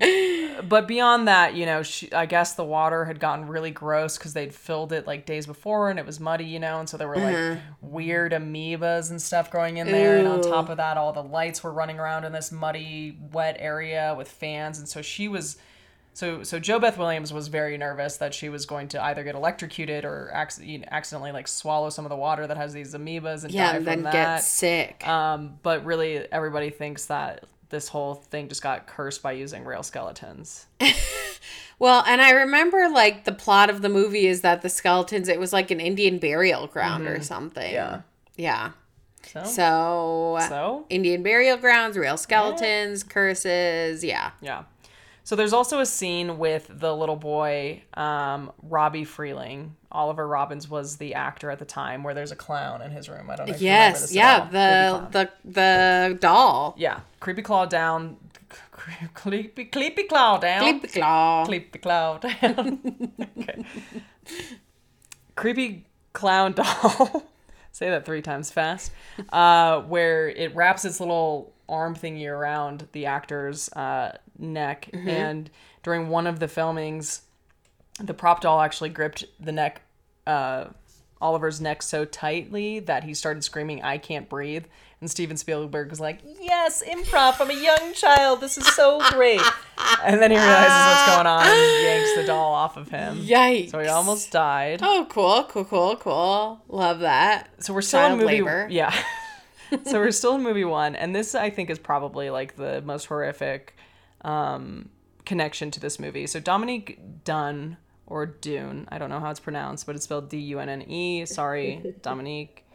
But 0.67 0.87
beyond 0.87 1.27
that, 1.27 1.53
you 1.53 1.67
know, 1.67 1.83
she, 1.83 2.11
I 2.11 2.25
guess 2.25 2.53
the 2.55 2.63
water 2.63 3.05
had 3.05 3.19
gotten 3.19 3.47
really 3.47 3.69
gross 3.71 4.17
because 4.17 4.33
they'd 4.33 4.55
filled 4.55 4.91
it 4.91 5.05
like 5.05 5.27
days 5.27 5.45
before 5.45 5.91
and 5.91 5.99
it 5.99 6.05
was 6.05 6.19
muddy, 6.19 6.45
you 6.45 6.59
know, 6.59 6.79
and 6.79 6.89
so 6.89 6.97
there 6.97 7.07
were 7.07 7.17
like 7.17 7.59
weird 7.81 8.31
amoebas 8.31 9.11
and 9.11 9.21
stuff 9.21 9.51
growing 9.51 9.77
in 9.77 9.87
there. 9.91 10.17
And 10.17 10.27
on 10.27 10.39
Mm-hmm. 10.41 10.49
Top 10.51 10.69
of 10.69 10.77
that, 10.77 10.97
all 10.97 11.13
the 11.13 11.21
lights 11.41 11.63
were 11.63 11.73
running 11.73 11.99
around 11.99 12.23
in 12.23 12.31
this 12.31 12.51
muddy, 12.51 13.17
wet 13.31 13.55
area 13.59 14.13
with 14.15 14.29
fans. 14.29 14.77
And 14.79 14.87
so 14.87 15.01
she 15.01 15.27
was. 15.27 15.57
So, 16.13 16.43
so 16.43 16.59
JoBeth 16.59 16.97
Williams 16.97 17.31
was 17.31 17.47
very 17.47 17.77
nervous 17.77 18.17
that 18.17 18.33
she 18.33 18.49
was 18.49 18.65
going 18.65 18.89
to 18.89 19.01
either 19.01 19.23
get 19.23 19.33
electrocuted 19.33 20.03
or 20.03 20.29
know, 20.79 20.85
accidentally 20.91 21.31
like 21.31 21.47
swallow 21.47 21.89
some 21.89 22.03
of 22.05 22.09
the 22.09 22.17
water 22.17 22.45
that 22.47 22.57
has 22.57 22.73
these 22.73 22.93
amoebas 22.93 23.45
and 23.45 23.53
Yeah, 23.53 23.71
die 23.71 23.77
and 23.77 23.85
from 23.85 23.85
then 23.85 24.03
that. 24.03 24.13
get 24.13 24.43
sick. 24.43 25.07
Um, 25.07 25.57
but 25.63 25.85
really, 25.85 26.27
everybody 26.31 26.69
thinks 26.69 27.05
that 27.05 27.45
this 27.69 27.87
whole 27.87 28.15
thing 28.15 28.49
just 28.49 28.61
got 28.61 28.87
cursed 28.87 29.23
by 29.23 29.31
using 29.31 29.63
real 29.63 29.83
skeletons. 29.83 30.67
Well, 31.79 32.03
and 32.05 32.21
I 32.21 32.29
remember 32.29 32.89
like 32.89 33.23
the 33.23 33.31
plot 33.31 33.71
of 33.71 33.81
the 33.81 33.89
movie 33.89 34.27
is 34.27 34.41
that 34.41 34.61
the 34.61 34.69
skeletons, 34.69 35.27
it 35.27 35.39
was 35.39 35.51
like 35.51 35.71
an 35.71 35.79
Indian 35.79 36.19
burial 36.19 36.67
ground 36.67 37.07
or 37.07 37.23
something. 37.23 37.73
Mm-hmm. 37.73 37.73
Yeah. 37.73 38.01
Yeah. 38.35 38.71
So, 39.33 39.43
So, 39.45 40.37
so 40.49 40.85
Indian 40.89 41.23
burial 41.23 41.57
grounds, 41.57 41.97
real 41.97 42.17
skeletons, 42.17 43.03
curses. 43.03 44.03
Yeah. 44.03 44.31
yeah. 44.41 44.63
So 45.23 45.35
there's 45.35 45.53
also 45.53 45.79
a 45.79 45.85
scene 45.85 46.37
with 46.39 46.67
the 46.69 46.93
little 46.95 47.15
boy, 47.15 47.83
um, 47.93 48.51
Robbie 48.63 49.05
Freeling. 49.05 49.75
Oliver 49.91 50.27
Robbins 50.27 50.67
was 50.69 50.97
the 50.97 51.13
actor 51.13 51.51
at 51.51 51.59
the 51.59 51.65
time, 51.65 52.03
where 52.03 52.13
there's 52.13 52.31
a 52.31 52.35
clown 52.35 52.81
in 52.81 52.91
his 52.91 53.07
room. 53.07 53.29
I 53.29 53.35
don't 53.35 53.47
know. 53.47 53.53
If 53.53 53.61
you 53.61 53.67
remember 53.69 53.99
Yes. 53.99 54.13
Yeah. 54.13 54.47
The, 54.49 55.07
the 55.11 55.29
the 55.45 56.17
doll. 56.19 56.75
yeah, 56.77 57.01
creepy 57.19 57.41
claw 57.41 57.65
down, 57.65 58.17
creepy 59.13 59.65
creepy 59.65 60.03
claw 60.03 60.37
down, 60.37 60.79
Clip 60.79 60.91
claw. 60.93 61.45
creepy 61.45 61.79
claw 61.79 62.17
down. 62.17 62.79
okay. 63.39 63.63
Creepy 65.35 65.85
clown 66.13 66.53
doll. 66.53 67.23
Say 67.71 67.89
that 67.89 68.05
three 68.05 68.21
times 68.21 68.51
fast. 68.51 68.91
Uh, 69.29 69.81
where 69.81 70.29
it 70.29 70.53
wraps 70.55 70.85
its 70.85 70.99
little 70.99 71.53
arm 71.69 71.95
thingy 71.95 72.27
around 72.27 72.87
the 72.91 73.05
actor's 73.05 73.69
uh, 73.69 74.17
neck, 74.37 74.89
and 74.93 75.49
during 75.83 76.09
one 76.09 76.27
of 76.27 76.39
the 76.39 76.47
filmings, 76.47 77.21
the 77.99 78.13
prop 78.13 78.41
doll 78.41 78.59
actually 78.61 78.89
gripped 78.89 79.23
the 79.39 79.51
neck, 79.53 79.81
uh, 80.27 80.65
Oliver's 81.21 81.61
neck 81.61 81.81
so 81.81 82.05
tightly 82.05 82.79
that 82.79 83.03
he 83.03 83.13
started 83.13 83.43
screaming, 83.43 83.81
"I 83.81 83.97
can't 83.97 84.27
breathe." 84.27 84.65
And 84.99 85.09
Steven 85.09 85.37
Spielberg 85.37 85.89
was 85.89 85.99
like, 85.99 86.19
"Yes, 86.23 86.83
improv 86.87 87.35
from 87.35 87.49
a 87.49 87.53
young 87.53 87.93
child. 87.93 88.41
This 88.41 88.57
is 88.57 88.67
so 88.67 89.01
great." 89.09 89.41
And 90.03 90.21
then 90.21 90.31
he 90.31 90.37
realizes 90.37 90.69
what's 90.69 91.05
going 91.15 91.27
on 91.27 91.45
and 91.45 91.55
he 91.55 91.83
yanks 91.83 92.15
the 92.15 92.23
doll 92.25 92.53
off 92.53 92.77
of 92.77 92.89
him. 92.89 93.17
Yikes. 93.17 93.71
So 93.71 93.79
he 93.79 93.87
almost 93.87 94.31
died. 94.31 94.79
Oh, 94.83 95.07
cool, 95.09 95.43
cool, 95.45 95.65
cool, 95.65 95.95
cool. 95.95 96.61
Love 96.67 96.99
that. 96.99 97.49
So 97.59 97.73
we're 97.73 97.81
still 97.81 98.01
Child 98.01 98.13
in 98.13 98.19
movie. 98.19 98.37
labor. 98.41 98.67
Yeah. 98.69 98.93
so 99.85 99.99
we're 99.99 100.11
still 100.11 100.35
in 100.35 100.43
movie 100.43 100.65
one, 100.65 100.95
and 100.95 101.15
this 101.15 101.33
I 101.35 101.49
think 101.49 101.69
is 101.69 101.79
probably 101.79 102.29
like 102.29 102.55
the 102.55 102.81
most 102.81 103.05
horrific 103.05 103.75
um, 104.21 104.89
connection 105.25 105.71
to 105.71 105.79
this 105.79 105.99
movie. 105.99 106.27
So 106.27 106.39
Dominique 106.39 106.99
Dunne 107.23 107.77
or 108.11 108.25
Dune, 108.25 108.87
I 108.91 108.97
don't 108.97 109.09
know 109.09 109.19
how 109.19 109.31
it's 109.31 109.39
pronounced, 109.39 109.85
but 109.85 109.95
it's 109.95 110.03
spelled 110.03 110.29
D 110.29 110.37
U 110.37 110.59
N 110.59 110.69
N 110.69 110.81
E. 110.83 111.25
Sorry, 111.25 111.95
Dominique. 112.01 112.65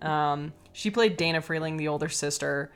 Um, 0.00 0.52
she 0.72 0.90
played 0.90 1.16
Dana 1.16 1.40
Freeling, 1.40 1.76
the 1.76 1.88
older 1.88 2.08
sister. 2.08 2.72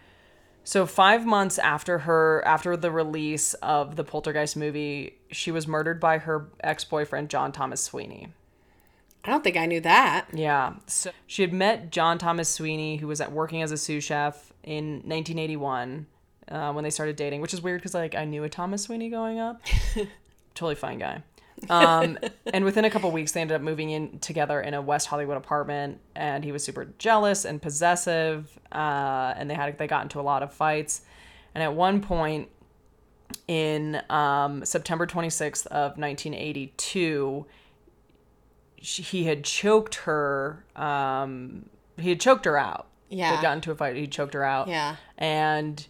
So 0.65 0.87
five 0.87 1.25
months 1.25 1.59
after 1.59 2.01
her, 2.01 2.43
after 2.45 2.77
the 2.77 2.91
release 2.91 3.55
of 3.55 3.97
the 3.97 4.05
Poltergeist 4.05 4.57
movie, 4.57 5.19
she 5.31 5.51
was 5.51 5.67
murdered 5.69 6.01
by 6.01 6.19
her 6.19 6.49
ex-boyfriend 6.61 7.31
John 7.31 7.53
Thomas 7.53 7.81
Sweeney. 7.81 8.29
I 9.25 9.31
don't 9.31 9.43
think 9.43 9.57
I 9.57 9.67
knew 9.67 9.81
that. 9.81 10.29
Yeah. 10.33 10.75
So 10.87 11.11
she 11.27 11.43
had 11.43 11.53
met 11.53 11.91
John 11.91 12.19
Thomas 12.19 12.49
Sweeney, 12.49 12.97
who 12.97 13.09
was 13.09 13.21
at 13.21 13.33
working 13.33 13.63
as 13.63 13.73
a 13.73 13.77
sous 13.77 14.05
chef 14.05 14.53
in 14.63 15.03
1981 15.05 16.07
uh, 16.49 16.73
when 16.73 16.85
they 16.85 16.91
started 16.91 17.17
dating, 17.17 17.41
which 17.41 17.55
is 17.55 17.61
weird 17.61 17.81
because 17.81 17.95
like 17.95 18.15
I 18.15 18.25
knew 18.25 18.45
a 18.45 18.49
Thomas 18.49 18.83
Sweeney 18.83 19.09
growing 19.09 19.39
up. 19.39 19.61
totally 20.55 20.75
fine 20.77 20.99
guy. 20.99 21.23
Um, 21.71 22.19
and 22.53 22.65
within 22.65 22.85
a 22.85 22.91
couple 22.91 23.11
weeks, 23.11 23.33
they 23.33 23.41
ended 23.41 23.55
up 23.57 23.63
moving 23.63 23.91
in 23.91 24.19
together 24.21 24.61
in 24.61 24.75
a 24.75 24.83
West 24.83 25.09
Hollywood 25.09 25.37
apartment, 25.37 26.01
and 26.15 26.45
he 26.45 26.53
was 26.53 26.65
super 26.65 26.87
jealous 26.99 27.45
and 27.45 27.61
possessive, 27.61 28.59
uh, 28.73 29.35
and 29.37 29.51
they 29.51 29.55
had 29.55 29.77
they 29.79 29.87
got 29.87 30.03
into 30.03 30.21
a 30.21 30.23
lot 30.23 30.43
of 30.43 30.53
fights. 30.53 31.03
And 31.55 31.63
at 31.63 31.75
one 31.75 32.01
point, 32.01 32.49
in 33.49 34.03
um, 34.11 34.65
September 34.65 35.07
26th 35.07 35.67
of 35.67 35.99
1982, 35.99 37.47
she, 38.81 39.03
he 39.03 39.25
had 39.25 39.45
choked 39.45 39.97
her. 39.97 40.65
Um, 40.75 41.67
he 41.97 42.11
had 42.11 42.21
choked 42.21 42.45
her 42.45 42.59
out. 42.59 42.89
Yeah. 43.09 43.37
They 43.37 43.43
got 43.43 43.55
into 43.55 43.71
a 43.71 43.75
fight. 43.75 43.97
He 43.97 44.07
choked 44.07 44.35
her 44.35 44.45
out. 44.45 44.69
Yeah. 44.69 44.97
And 45.17 45.87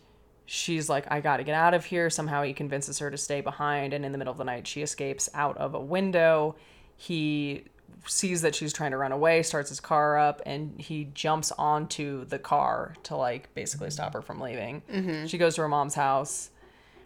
she's 0.46 0.88
like, 0.88 1.06
I 1.10 1.20
got 1.20 1.36
to 1.38 1.44
get 1.44 1.54
out 1.54 1.74
of 1.74 1.84
here. 1.84 2.08
Somehow 2.08 2.42
he 2.42 2.52
convinces 2.52 2.98
her 3.00 3.10
to 3.10 3.18
stay 3.18 3.40
behind. 3.40 3.92
And 3.92 4.04
in 4.04 4.12
the 4.12 4.18
middle 4.18 4.32
of 4.32 4.38
the 4.38 4.44
night, 4.44 4.66
she 4.66 4.82
escapes 4.82 5.28
out 5.34 5.56
of 5.58 5.74
a 5.74 5.80
window. 5.80 6.56
He 6.96 7.64
sees 8.06 8.42
that 8.42 8.54
she's 8.54 8.72
trying 8.72 8.92
to 8.92 8.96
run 8.96 9.12
away, 9.12 9.42
starts 9.42 9.68
his 9.68 9.80
car 9.80 10.16
up, 10.16 10.40
and 10.46 10.80
he 10.80 11.08
jumps 11.12 11.52
onto 11.52 12.24
the 12.24 12.38
car 12.38 12.94
to 13.02 13.16
like 13.16 13.52
basically 13.54 13.90
stop 13.90 14.14
her 14.14 14.22
from 14.22 14.40
leaving. 14.40 14.82
Mm-hmm. 14.90 15.26
She 15.26 15.38
goes 15.38 15.56
to 15.56 15.62
her 15.62 15.68
mom's 15.68 15.94
house 15.94 16.50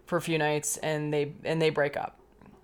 for 0.06 0.16
a 0.16 0.20
few 0.20 0.38
nights 0.38 0.76
and 0.78 1.12
they 1.12 1.32
and 1.44 1.60
they 1.60 1.70
break 1.70 1.96
up. 1.96 2.18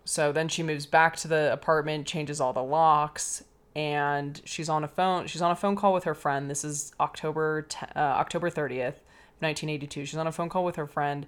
So 0.05 0.31
then 0.31 0.49
she 0.49 0.63
moves 0.63 0.87
back 0.87 1.17
to 1.17 1.29
the 1.29 1.53
apartment, 1.53 2.07
changes 2.07 2.41
all 2.41 2.53
the 2.53 2.63
locks, 2.63 3.43
and 3.77 4.41
she's 4.47 4.71
on 4.71 4.85
a 4.85 4.89
phone. 4.89 5.27
She's 5.27 5.43
on 5.43 5.51
a 5.51 5.55
phone 5.55 5.77
call 5.77 5.93
with 5.93 6.05
her 6.05 6.15
friend. 6.15 6.51
This 6.51 6.65
is 6.65 6.93
October 6.99 7.67
te- 7.69 7.87
uh, 7.95 7.99
October 7.99 8.49
thirtieth, 8.49 9.03
nineteen 9.43 9.69
eighty 9.69 9.87
two. 9.87 10.07
She's 10.07 10.17
on 10.19 10.27
a 10.27 10.33
phone 10.33 10.49
call 10.49 10.65
with 10.65 10.77
her 10.77 10.87
friend, 10.87 11.27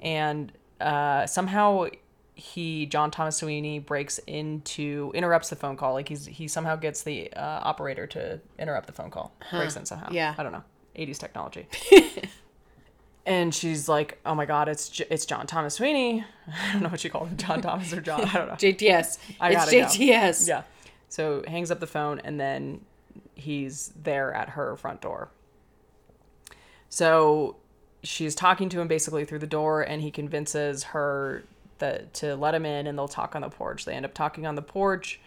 and 0.00 0.50
uh, 0.80 1.26
somehow 1.26 1.88
he 2.34 2.86
John 2.86 3.10
Thomas 3.10 3.36
Sweeney 3.36 3.80
breaks 3.80 4.16
into 4.26 5.12
interrupts 5.14 5.50
the 5.50 5.56
phone 5.56 5.76
call. 5.76 5.92
Like 5.92 6.08
he's 6.08 6.24
he 6.24 6.48
somehow 6.48 6.76
gets 6.76 7.02
the 7.02 7.30
uh, 7.34 7.60
operator 7.62 8.06
to 8.08 8.40
interrupt 8.58 8.86
the 8.86 8.94
phone 8.94 9.10
call. 9.10 9.34
Breaks 9.50 9.76
in 9.76 9.84
somehow. 9.84 10.08
Yeah. 10.10 10.34
I 10.38 10.42
don't 10.42 10.52
know. 10.52 10.64
Eighties 10.96 11.18
technology. 11.18 11.68
and 13.26 13.54
she's 13.54 13.90
like, 13.90 14.18
"Oh 14.24 14.34
my 14.34 14.46
God, 14.46 14.70
it's 14.70 14.88
J- 14.88 15.06
it's 15.10 15.26
John 15.26 15.46
Thomas 15.46 15.74
Sweeney." 15.74 16.24
I 16.48 16.72
don't 16.72 16.82
know 16.82 16.88
what 16.88 17.00
she 17.00 17.10
called 17.10 17.28
him, 17.28 17.36
John 17.36 17.60
Thomas 17.60 17.92
or 17.92 18.00
John. 18.00 18.24
I 18.24 18.32
don't 18.38 18.48
know. 18.48 18.54
JTS. 18.54 19.18
I 19.38 19.50
it's 19.50 19.66
gotta 19.66 19.70
go. 19.70 19.84
JTS. 19.84 20.48
Yeah. 20.48 20.62
So 21.10 21.42
hangs 21.46 21.70
up 21.70 21.80
the 21.80 21.86
phone 21.86 22.20
and 22.20 22.40
then 22.40 22.80
he's 23.34 23.92
there 24.00 24.32
at 24.32 24.50
her 24.50 24.76
front 24.76 25.02
door. 25.02 25.28
So 26.88 27.56
she's 28.02 28.34
talking 28.34 28.68
to 28.70 28.80
him 28.80 28.88
basically 28.88 29.24
through 29.24 29.40
the 29.40 29.46
door 29.46 29.82
and 29.82 30.00
he 30.00 30.10
convinces 30.10 30.84
her 30.84 31.44
that 31.78 32.14
to 32.14 32.36
let 32.36 32.54
him 32.54 32.64
in 32.64 32.86
and 32.86 32.96
they'll 32.96 33.08
talk 33.08 33.34
on 33.34 33.42
the 33.42 33.48
porch. 33.48 33.84
They 33.84 33.94
end 33.94 34.06
up 34.06 34.14
talking 34.14 34.46
on 34.46 34.54
the 34.54 34.62
porch. 34.62 35.20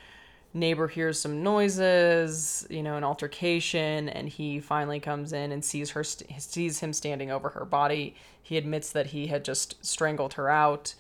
Neighbor 0.56 0.88
hears 0.88 1.20
some 1.20 1.42
noises, 1.42 2.68
you 2.70 2.84
know, 2.84 2.96
an 2.96 3.04
altercation, 3.04 4.08
and 4.10 4.30
he 4.30 4.60
finally 4.60 5.00
comes 5.00 5.34
in 5.34 5.52
and 5.52 5.66
sees 5.66 5.92
her 5.92 6.04
st- 6.04 6.30
sees 6.42 6.80
him 6.80 6.94
standing 6.94 7.32
over 7.32 7.50
her 7.50 7.66
body. 7.66 8.16
He 8.42 8.58
admits 8.58 8.92
that 8.92 9.08
he 9.08 9.28
had 9.28 9.44
just 9.44 9.84
strangled 9.84 10.34
her 10.34 10.50
out. 10.50 10.94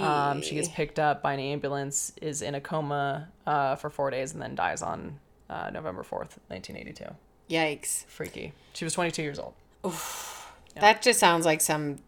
Um, 0.00 0.42
she 0.42 0.56
gets 0.56 0.68
picked 0.68 0.98
up 0.98 1.22
by 1.22 1.32
an 1.34 1.40
ambulance, 1.40 2.12
is 2.20 2.42
in 2.42 2.54
a 2.54 2.60
coma 2.60 3.28
uh, 3.46 3.76
for 3.76 3.88
four 3.88 4.10
days, 4.10 4.32
and 4.32 4.42
then 4.42 4.54
dies 4.54 4.82
on 4.82 5.18
uh, 5.48 5.70
November 5.70 6.02
4th, 6.02 6.36
1982. 6.48 7.04
Yikes. 7.48 8.04
Freaky. 8.06 8.52
She 8.74 8.84
was 8.84 8.92
22 8.94 9.22
years 9.22 9.38
old. 9.38 9.54
That 10.74 11.00
just 11.02 11.18
sounds 11.18 11.46
like 11.46 11.60
some 11.60 11.98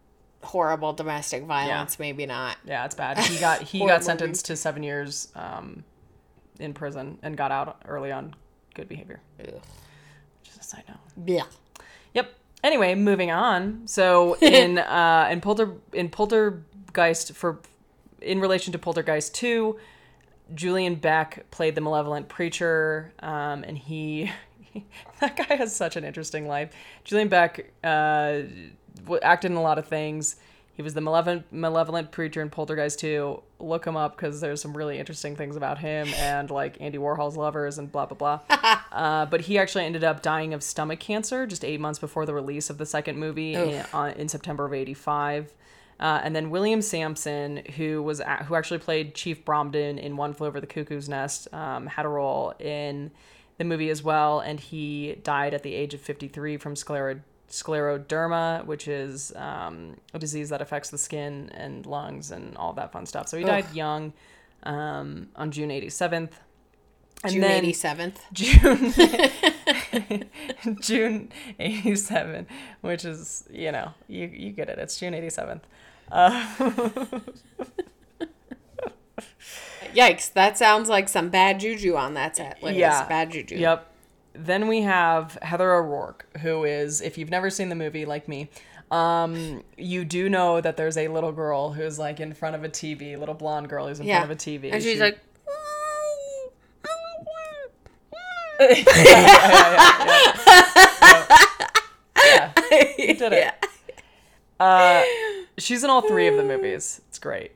horrible 0.43 0.93
domestic 0.93 1.43
violence. 1.43 1.99
Maybe 1.99 2.25
not. 2.25 2.57
Yeah, 2.65 2.85
it's 2.85 2.95
bad. 2.95 3.17
He 3.19 3.39
got 3.39 3.61
he 3.61 3.79
got 3.87 4.03
sentenced 4.03 4.45
to 4.47 4.55
seven 4.55 4.83
years 4.83 5.29
um, 5.35 5.83
in 6.61 6.73
prison 6.73 7.17
and 7.21 7.35
got 7.35 7.51
out 7.51 7.81
early 7.87 8.11
on 8.11 8.35
good 8.73 8.87
behavior. 8.87 9.19
Just 10.43 10.59
a 10.59 10.63
side 10.63 10.83
note. 10.87 10.97
Yeah. 11.25 11.43
Yep. 12.13 12.33
Anyway, 12.63 12.95
moving 12.95 13.31
on. 13.31 13.87
So 13.87 14.35
in 14.41 14.77
uh, 14.77 15.27
in 15.31 15.41
Polter 15.41 15.73
in 15.93 16.09
Poltergeist 16.09 17.33
for 17.33 17.59
in 18.21 18.39
relation 18.39 18.71
to 18.73 18.79
Poltergeist 18.79 19.33
two, 19.33 19.79
Julian 20.53 20.95
Beck 20.95 21.49
played 21.51 21.75
the 21.75 21.81
malevolent 21.81 22.29
preacher, 22.29 23.13
um, 23.19 23.63
and 23.63 23.77
he 23.77 24.31
that 25.19 25.35
guy 25.35 25.55
has 25.55 25.75
such 25.75 25.95
an 25.95 26.03
interesting 26.03 26.47
life. 26.47 26.71
Julian 27.03 27.27
Beck 27.27 27.71
uh, 27.83 28.41
acted 29.21 29.51
in 29.51 29.57
a 29.57 29.61
lot 29.61 29.77
of 29.77 29.87
things. 29.87 30.35
He 30.73 30.81
was 30.81 30.93
the 30.93 31.01
malevolent 31.01 31.51
malevolent 31.51 32.11
preacher 32.11 32.41
in 32.41 32.49
Poltergeist 32.49 32.99
2. 32.99 33.41
Look 33.59 33.85
him 33.85 33.95
up 33.97 34.15
because 34.15 34.39
there's 34.41 34.61
some 34.61 34.75
really 34.75 34.97
interesting 34.99 35.35
things 35.35 35.55
about 35.55 35.77
him 35.79 36.07
and 36.15 36.49
like 36.49 36.77
Andy 36.79 36.97
Warhol's 36.97 37.35
lovers 37.37 37.77
and 37.77 37.91
blah 37.91 38.05
blah 38.05 38.39
blah. 38.49 38.79
uh, 38.91 39.25
but 39.25 39.41
he 39.41 39.57
actually 39.57 39.85
ended 39.85 40.03
up 40.03 40.21
dying 40.21 40.53
of 40.53 40.63
stomach 40.63 40.99
cancer 40.99 41.45
just 41.45 41.63
eight 41.65 41.79
months 41.79 41.99
before 41.99 42.25
the 42.25 42.33
release 42.33 42.69
of 42.69 42.77
the 42.77 42.85
second 42.85 43.17
movie 43.17 43.53
in, 43.53 43.85
uh, 43.93 44.13
in 44.15 44.27
September 44.29 44.65
of 44.65 44.73
'85. 44.73 45.53
Uh, 45.99 46.19
and 46.23 46.35
then 46.35 46.49
William 46.49 46.81
Sampson, 46.81 47.57
who 47.77 48.01
was 48.01 48.21
a- 48.21 48.43
who 48.45 48.55
actually 48.55 48.79
played 48.79 49.13
Chief 49.13 49.45
Bromden 49.45 49.99
in 49.99 50.17
One 50.17 50.33
Flew 50.33 50.47
Over 50.47 50.59
the 50.59 50.65
Cuckoo's 50.67 51.07
Nest, 51.07 51.47
um, 51.53 51.85
had 51.85 52.05
a 52.07 52.09
role 52.09 52.53
in 52.59 53.11
the 53.59 53.65
movie 53.65 53.91
as 53.91 54.01
well, 54.01 54.39
and 54.39 54.59
he 54.59 55.13
died 55.21 55.53
at 55.53 55.61
the 55.61 55.75
age 55.75 55.93
of 55.93 56.01
53 56.01 56.57
from 56.57 56.73
sclero- 56.73 57.19
scleroderma, 57.51 58.65
which 58.65 58.87
is 58.87 59.31
um, 59.35 59.97
a 60.13 60.19
disease 60.19 60.49
that 60.49 60.61
affects 60.61 60.89
the 60.89 60.97
skin 60.97 61.51
and 61.53 61.85
lungs 61.85 62.31
and 62.31 62.55
all 62.57 62.73
that 62.73 62.91
fun 62.91 63.05
stuff. 63.05 63.27
So 63.27 63.37
he 63.37 63.43
died 63.43 63.65
young 63.73 64.13
um, 64.63 65.27
on 65.35 65.51
June 65.51 65.69
87th. 65.69 66.31
And 67.23 67.33
June 67.33 67.41
then 67.41 67.51
eighty 67.63 67.73
seventh. 67.73 68.19
June 68.33 68.91
June 70.81 71.31
87, 71.59 72.47
which 72.81 73.05
is, 73.05 73.47
you 73.51 73.71
know, 73.71 73.93
you, 74.07 74.25
you 74.25 74.51
get 74.51 74.69
it. 74.69 74.79
It's 74.79 74.97
June 74.99 75.13
87th. 75.13 75.61
Uh, 76.11 76.55
Yikes, 79.93 80.33
that 80.33 80.57
sounds 80.57 80.89
like 80.89 81.09
some 81.09 81.29
bad 81.29 81.59
juju 81.59 81.95
on 81.95 82.13
that 82.15 82.37
set. 82.37 82.61
Like 82.63 82.75
Yeah. 82.75 83.07
bad 83.07 83.31
juju. 83.31 83.55
Yep. 83.55 83.90
Then 84.33 84.67
we 84.67 84.81
have 84.81 85.37
Heather 85.41 85.73
O'Rourke, 85.73 86.25
who 86.41 86.63
is, 86.63 87.01
if 87.01 87.17
you've 87.17 87.29
never 87.29 87.49
seen 87.49 87.69
the 87.69 87.75
movie 87.75 88.05
like 88.05 88.27
me, 88.27 88.49
um, 88.89 89.63
you 89.77 90.03
do 90.05 90.29
know 90.29 90.61
that 90.61 90.77
there's 90.77 90.97
a 90.97 91.07
little 91.09 91.31
girl 91.31 91.73
who's 91.73 91.97
like 91.99 92.19
in 92.19 92.33
front 92.33 92.55
of 92.55 92.63
a 92.63 92.69
TV, 92.69 93.17
little 93.17 93.35
blonde 93.35 93.69
girl 93.69 93.87
who's 93.87 93.99
in 93.99 94.05
Yeah. 94.07 94.19
front 94.19 94.31
of 94.31 94.37
a 94.37 94.39
TV. 94.39 94.71
And 94.71 94.81
she's 94.81 94.93
She- 94.95 94.99
like, 94.99 95.19
yeah, 102.17 102.51
you 102.97 103.13
did 103.15 103.33
it. 103.33 103.53
Uh, 104.59 105.03
she's 105.57 105.83
in 105.83 105.89
all 105.89 106.01
three 106.01 106.27
of 106.27 106.37
the 106.37 106.43
movies. 106.43 107.01
It's 107.09 107.19
great. 107.19 107.51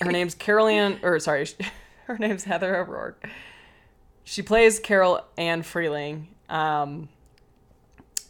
Her 0.00 0.10
name's 0.12 0.34
Carolyn, 0.34 0.98
or 1.02 1.18
sorry, 1.20 1.46
her 2.06 2.18
name's 2.18 2.44
Heather 2.44 2.76
O'Rourke. 2.76 3.28
She 4.30 4.42
plays 4.42 4.78
Carol 4.78 5.24
Anne 5.36 5.64
Freeling. 5.64 6.28
Um, 6.48 7.08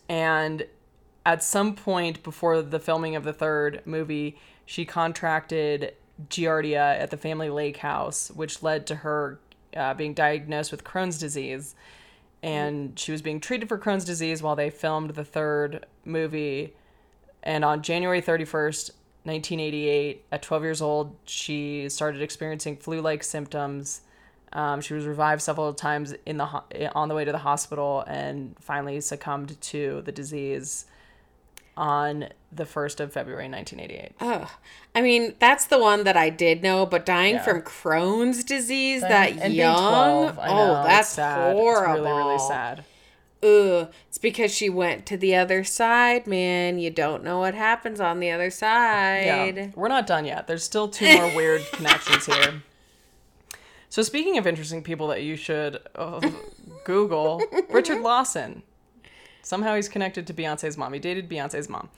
and 0.08 0.66
at 1.26 1.42
some 1.42 1.74
point 1.74 2.22
before 2.22 2.62
the 2.62 2.80
filming 2.80 3.16
of 3.16 3.24
the 3.24 3.34
third 3.34 3.82
movie, 3.84 4.38
she 4.64 4.86
contracted 4.86 5.92
Giardia 6.30 6.98
at 6.98 7.10
the 7.10 7.18
family 7.18 7.50
lake 7.50 7.76
house, 7.76 8.30
which 8.30 8.62
led 8.62 8.86
to 8.86 8.94
her 8.94 9.40
uh, 9.76 9.92
being 9.92 10.14
diagnosed 10.14 10.70
with 10.70 10.84
Crohn's 10.84 11.18
disease. 11.18 11.74
And 12.42 12.98
she 12.98 13.12
was 13.12 13.20
being 13.20 13.38
treated 13.38 13.68
for 13.68 13.76
Crohn's 13.76 14.06
disease 14.06 14.42
while 14.42 14.56
they 14.56 14.70
filmed 14.70 15.10
the 15.10 15.24
third 15.24 15.84
movie. 16.06 16.72
And 17.42 17.62
on 17.62 17.82
January 17.82 18.22
31st, 18.22 18.92
1988, 19.24 20.24
at 20.32 20.40
12 20.40 20.62
years 20.62 20.80
old, 20.80 21.14
she 21.26 21.90
started 21.90 22.22
experiencing 22.22 22.78
flu 22.78 23.02
like 23.02 23.22
symptoms. 23.22 24.00
Um, 24.52 24.80
she 24.80 24.94
was 24.94 25.06
revived 25.06 25.42
several 25.42 25.72
times 25.74 26.14
in 26.26 26.36
the 26.36 26.46
ho- 26.46 26.64
on 26.94 27.08
the 27.08 27.14
way 27.14 27.24
to 27.24 27.30
the 27.32 27.38
hospital 27.38 28.02
and 28.08 28.56
finally 28.60 29.00
succumbed 29.00 29.60
to 29.60 30.02
the 30.04 30.10
disease 30.12 30.86
on 31.76 32.28
the 32.52 32.64
1st 32.64 32.98
of 33.00 33.12
February 33.12 33.48
1988. 33.48 34.12
oh. 34.20 34.50
I 34.94 35.02
mean, 35.02 35.34
that's 35.38 35.66
the 35.66 35.78
one 35.78 36.02
that 36.04 36.16
I 36.16 36.28
did 36.30 36.62
know, 36.64 36.84
but 36.84 37.06
dying 37.06 37.36
Yeah. 37.36 37.42
from 37.42 37.62
Crohn's 37.62 38.42
disease 38.42 39.02
And- 39.04 39.12
that 39.12 39.32
and 39.38 39.54
young. 39.54 39.76
12, 40.34 40.38
I 40.40 40.48
know, 40.48 40.80
oh, 40.80 40.82
that's 40.84 41.14
horrible. 41.16 41.94
It's 41.94 42.00
really, 42.00 42.18
really 42.18 42.38
sad. 42.40 42.84
Ugh. 43.42 43.88
It's 44.08 44.18
because 44.18 44.52
she 44.54 44.68
went 44.68 45.06
to 45.06 45.16
the 45.16 45.36
other 45.36 45.62
side, 45.64 46.26
man. 46.26 46.78
You 46.80 46.90
don't 46.90 47.22
know 47.22 47.38
what 47.38 47.54
happens 47.54 48.00
on 48.00 48.18
the 48.20 48.30
other 48.32 48.50
side. 48.50 49.54
Yeah, 49.56 49.68
we're 49.76 49.88
not 49.88 50.06
done 50.08 50.24
yet. 50.26 50.46
There's 50.48 50.64
still 50.64 50.88
two 50.88 51.06
more 51.16 51.34
weird 51.36 51.62
connections 51.72 52.26
here. 52.26 52.62
So 53.90 54.02
speaking 54.02 54.38
of 54.38 54.46
interesting 54.46 54.82
people 54.82 55.08
that 55.08 55.22
you 55.22 55.36
should 55.36 55.80
uh, 55.96 56.20
Google, 56.84 57.42
Richard 57.70 58.00
Lawson. 58.00 58.62
Somehow 59.42 59.74
he's 59.74 59.88
connected 59.88 60.26
to 60.26 60.34
Beyonce's 60.34 60.76
mom. 60.76 60.92
He 60.92 60.98
dated 61.00 61.28
Beyonce's 61.28 61.68
mom. 61.68 61.88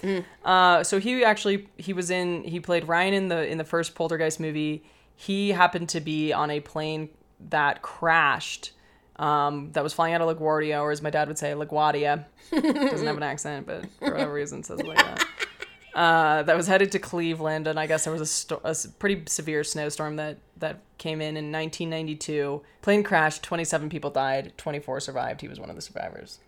Uh, 0.44 0.82
so 0.84 0.99
he 0.99 1.25
actually 1.25 1.68
he 1.76 1.92
was 1.92 2.11
in 2.11 2.44
he 2.44 2.61
played 2.61 2.88
Ryan 2.88 3.14
in 3.14 3.28
the 3.28 3.46
in 3.46 3.58
the 3.58 3.64
first 3.64 3.94
Poltergeist 3.94 4.40
movie. 4.40 4.84
He 5.16 5.50
happened 5.50 5.88
to 5.90 6.00
be 6.00 6.32
on 6.32 6.50
a 6.50 6.61
plane 6.61 7.11
that 7.50 7.82
crashed. 7.82 8.72
Um, 9.16 9.70
that 9.72 9.84
was 9.84 9.92
flying 9.92 10.14
out 10.14 10.20
of 10.22 10.37
LaGuardia, 10.37 10.80
or 10.80 10.90
as 10.90 11.02
my 11.02 11.11
dad 11.11 11.28
would 11.28 11.38
say, 11.38 11.52
LaGuardia. 11.52 12.25
Doesn't 12.50 13.06
have 13.06 13.16
an 13.16 13.22
accent, 13.34 13.66
but 13.66 13.84
for 13.99 14.12
whatever 14.12 14.32
reason 14.32 14.62
says 14.62 14.81
it 14.81 14.87
like 14.87 14.96
that 14.96 15.24
uh, 15.94 16.42
that 16.44 16.57
was 16.57 16.66
headed 16.66 16.92
to 16.92 16.98
Cleveland, 16.98 17.66
and 17.66 17.78
I 17.78 17.87
guess 17.87 18.05
there 18.05 18.12
was 18.12 18.22
a, 18.22 18.26
sto- 18.26 18.61
a 18.64 18.74
pretty 18.98 19.24
severe 19.26 19.62
snowstorm 19.64 20.16
that 20.16 20.38
that 20.57 20.81
came 20.98 21.20
in 21.20 21.37
in 21.37 21.52
1992. 21.52 22.62
Plane 22.83 23.02
crashed, 23.02 23.42
27 23.42 23.88
people 23.88 24.11
died, 24.11 24.52
24 24.57 25.00
survived. 25.00 25.40
He 25.40 25.48
was 25.48 25.59
one 25.61 25.68
of 25.70 25.76
the 25.76 25.83
survivors. 25.83 26.38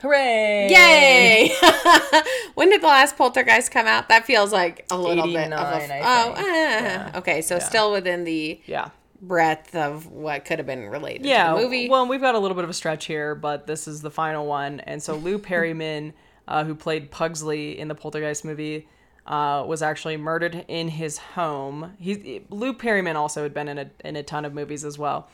Hooray! 0.00 0.68
Yay! 0.70 1.54
when 2.54 2.68
did 2.68 2.82
the 2.82 2.86
last 2.86 3.16
Poltergeist 3.16 3.70
come 3.70 3.86
out? 3.86 4.08
That 4.08 4.26
feels 4.26 4.52
like 4.52 4.84
a 4.90 4.98
little 4.98 5.24
bit 5.26 5.52
of 5.52 5.72
a. 5.72 5.76
89, 5.82 6.02
oh, 6.04 6.34
ah. 6.36 6.40
Yeah. 6.44 7.12
okay. 7.16 7.40
So 7.40 7.58
still 7.58 7.90
within 7.92 8.24
the 8.24 8.60
Yeah. 8.66 8.90
breadth 9.22 9.74
of 9.74 10.06
what 10.08 10.44
could 10.44 10.58
have 10.58 10.66
been 10.66 10.88
related 10.90 11.24
Yeah. 11.24 11.50
to 11.50 11.56
the 11.56 11.62
movie. 11.64 11.88
Well, 11.88 12.06
we've 12.06 12.20
got 12.20 12.34
a 12.34 12.38
little 12.38 12.54
bit 12.54 12.64
of 12.64 12.70
a 12.70 12.74
stretch 12.74 13.06
here, 13.06 13.34
but 13.34 13.66
this 13.66 13.88
is 13.88 14.02
the 14.02 14.10
final 14.10 14.46
one. 14.46 14.80
And 14.80 15.02
so 15.02 15.14
Lou 15.14 15.38
Perryman, 15.50 16.12
uh, 16.48 16.64
who 16.64 16.74
played 16.74 17.10
Pugsley 17.10 17.78
in 17.78 17.88
the 17.88 17.94
Poltergeist 17.94 18.44
movie, 18.44 18.88
uh, 19.26 19.64
was 19.66 19.82
actually 19.82 20.16
murdered 20.16 20.64
in 20.68 20.88
his 20.88 21.18
home. 21.18 21.94
He 21.98 22.42
Lou 22.50 22.72
Perryman 22.74 23.16
also 23.16 23.42
had 23.42 23.54
been 23.54 23.68
in 23.68 23.78
a 23.78 23.90
in 24.04 24.16
a 24.16 24.22
ton 24.22 24.44
of 24.44 24.52
movies 24.54 24.84
as 24.84 24.98
well, 24.98 25.28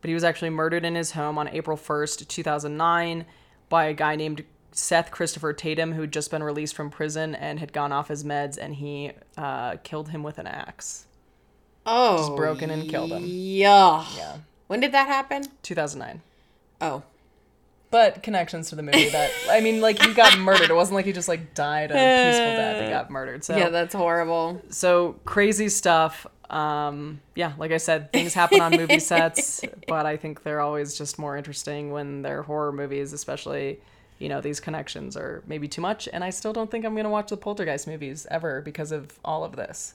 but 0.00 0.08
he 0.08 0.14
was 0.14 0.24
actually 0.24 0.50
murdered 0.50 0.84
in 0.84 0.94
his 0.94 1.12
home 1.12 1.38
on 1.38 1.48
April 1.48 1.76
first, 1.76 2.28
two 2.28 2.42
thousand 2.42 2.76
nine, 2.76 3.24
by 3.68 3.84
a 3.84 3.94
guy 3.94 4.16
named 4.16 4.44
Seth 4.72 5.10
Christopher 5.10 5.52
Tatum, 5.52 5.92
who 5.92 6.00
had 6.02 6.12
just 6.12 6.30
been 6.30 6.42
released 6.42 6.74
from 6.74 6.90
prison 6.90 7.34
and 7.34 7.60
had 7.60 7.72
gone 7.72 7.92
off 7.92 8.08
his 8.08 8.24
meds, 8.24 8.58
and 8.60 8.74
he 8.74 9.12
uh, 9.38 9.76
killed 9.84 10.08
him 10.10 10.22
with 10.22 10.38
an 10.38 10.46
axe. 10.46 11.06
oh, 11.86 12.34
broke 12.36 12.62
in 12.62 12.70
and 12.70 12.90
killed 12.90 13.12
him. 13.12 13.22
Yeah. 13.24 14.04
Yeah, 14.16 14.36
When 14.66 14.80
did 14.80 14.90
that 14.92 15.06
happen? 15.06 15.44
two 15.62 15.74
thousand 15.76 16.00
nine. 16.00 16.20
Oh, 16.80 17.04
but 17.90 18.22
connections 18.22 18.70
to 18.70 18.76
the 18.76 18.82
movie 18.82 19.08
that 19.10 19.30
I 19.50 19.60
mean, 19.60 19.80
like 19.80 20.02
he 20.02 20.12
got 20.14 20.38
murdered. 20.38 20.70
It 20.70 20.74
wasn't 20.74 20.96
like 20.96 21.06
he 21.06 21.12
just 21.12 21.28
like 21.28 21.54
died 21.54 21.90
a 21.90 21.94
peaceful 21.94 22.56
death. 22.56 22.82
He 22.84 22.90
got 22.90 23.10
murdered. 23.10 23.44
So 23.44 23.56
yeah, 23.56 23.68
that's 23.68 23.94
horrible. 23.94 24.62
so 24.70 25.16
crazy 25.24 25.68
stuff. 25.68 26.26
Um, 26.50 27.20
yeah, 27.34 27.54
like 27.58 27.72
I 27.72 27.78
said, 27.78 28.12
things 28.12 28.32
happen 28.32 28.60
on 28.60 28.70
movie 28.72 29.00
sets, 29.00 29.62
but 29.88 30.06
I 30.06 30.16
think 30.16 30.44
they're 30.44 30.60
always 30.60 30.96
just 30.96 31.18
more 31.18 31.36
interesting 31.36 31.90
when 31.90 32.22
they're 32.22 32.42
horror 32.42 32.72
movies, 32.72 33.12
especially. 33.12 33.80
You 34.18 34.30
know, 34.30 34.40
these 34.40 34.60
connections 34.60 35.14
are 35.14 35.42
maybe 35.46 35.68
too 35.68 35.82
much, 35.82 36.08
and 36.10 36.24
I 36.24 36.30
still 36.30 36.54
don't 36.54 36.70
think 36.70 36.86
I'm 36.86 36.96
gonna 36.96 37.10
watch 37.10 37.28
the 37.28 37.36
Poltergeist 37.36 37.86
movies 37.86 38.26
ever 38.30 38.62
because 38.62 38.90
of 38.90 39.18
all 39.22 39.44
of 39.44 39.56
this. 39.56 39.92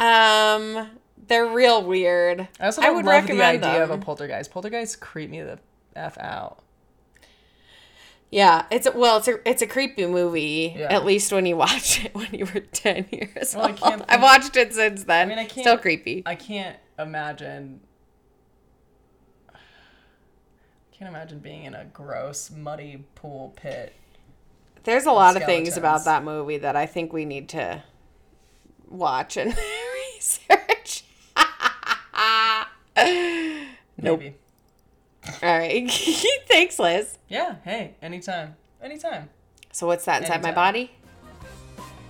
Um, 0.00 0.90
they're 1.28 1.46
real 1.46 1.84
weird. 1.84 2.48
I 2.58 2.66
also 2.66 2.82
I 2.82 2.90
would 2.90 3.04
love 3.04 3.26
the 3.26 3.34
recommend 3.34 3.64
idea 3.64 3.84
of 3.84 3.90
a 3.90 3.92
them. 3.92 4.00
poltergeist. 4.00 4.50
Poltergeists 4.50 4.96
creep 4.96 5.30
me 5.30 5.42
the 5.42 5.58
f 5.94 6.16
out. 6.18 6.58
Yeah, 8.32 8.66
it's 8.70 8.86
a, 8.86 8.92
well, 8.92 9.16
it's 9.18 9.26
a 9.26 9.48
it's 9.48 9.60
a 9.60 9.66
creepy 9.66 10.06
movie. 10.06 10.74
Yeah. 10.78 10.92
At 10.92 11.04
least 11.04 11.32
when 11.32 11.46
you 11.46 11.56
watch 11.56 12.04
it 12.04 12.14
when 12.14 12.28
you 12.32 12.46
were 12.46 12.60
ten 12.60 13.06
years 13.10 13.54
Well, 13.56 13.66
I 13.66 13.70
old. 13.70 13.78
can't 13.80 14.04
I've 14.08 14.22
watched 14.22 14.56
it 14.56 14.72
since 14.72 15.02
then. 15.04 15.26
I 15.26 15.28
mean, 15.30 15.38
I 15.38 15.44
can't- 15.46 15.64
Still 15.66 15.78
creepy. 15.78 16.22
I 16.24 16.36
can't 16.36 16.76
imagine. 16.98 17.80
Can't 20.92 21.08
imagine 21.08 21.38
being 21.40 21.64
in 21.64 21.74
a 21.74 21.86
gross, 21.86 22.50
muddy 22.50 23.04
pool 23.14 23.52
pit. 23.56 23.94
There's 24.84 25.06
a 25.06 25.12
lot 25.12 25.36
of 25.36 25.44
things 25.44 25.76
about 25.76 26.04
that 26.04 26.22
movie 26.24 26.58
that 26.58 26.76
I 26.76 26.86
think 26.86 27.12
we 27.12 27.24
need 27.24 27.48
to 27.50 27.82
watch 28.88 29.36
and 29.36 29.56
research. 30.14 31.04
Maybe. 33.96 34.34
All 35.42 35.58
right. 35.58 35.90
Thanks, 36.48 36.78
Liz. 36.78 37.18
Yeah. 37.28 37.56
Hey. 37.64 37.94
Anytime. 38.02 38.56
Anytime. 38.82 39.30
So 39.72 39.86
what's 39.86 40.04
that 40.04 40.22
inside 40.22 40.42
my 40.42 40.52
body? 40.52 40.90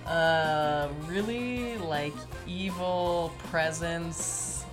Uh, 0.05 0.89
really 1.07 1.77
like 1.77 2.13
evil 2.47 3.31
presence 3.49 4.65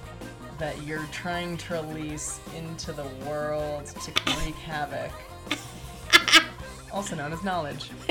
that 0.59 0.83
you're 0.83 1.07
trying 1.13 1.57
to 1.57 1.75
release 1.75 2.41
into 2.57 2.93
the 2.93 3.07
world 3.27 3.87
to 3.87 4.13
wreak 4.43 4.57
havoc. 4.57 5.13
also 6.93 7.15
known 7.15 7.33
as 7.33 7.45
knowledge. 7.45 7.91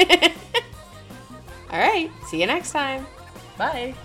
All 1.70 1.80
right. 1.80 2.10
See 2.28 2.40
you 2.40 2.48
next 2.48 2.72
time. 2.72 3.06
Bye. 3.58 3.96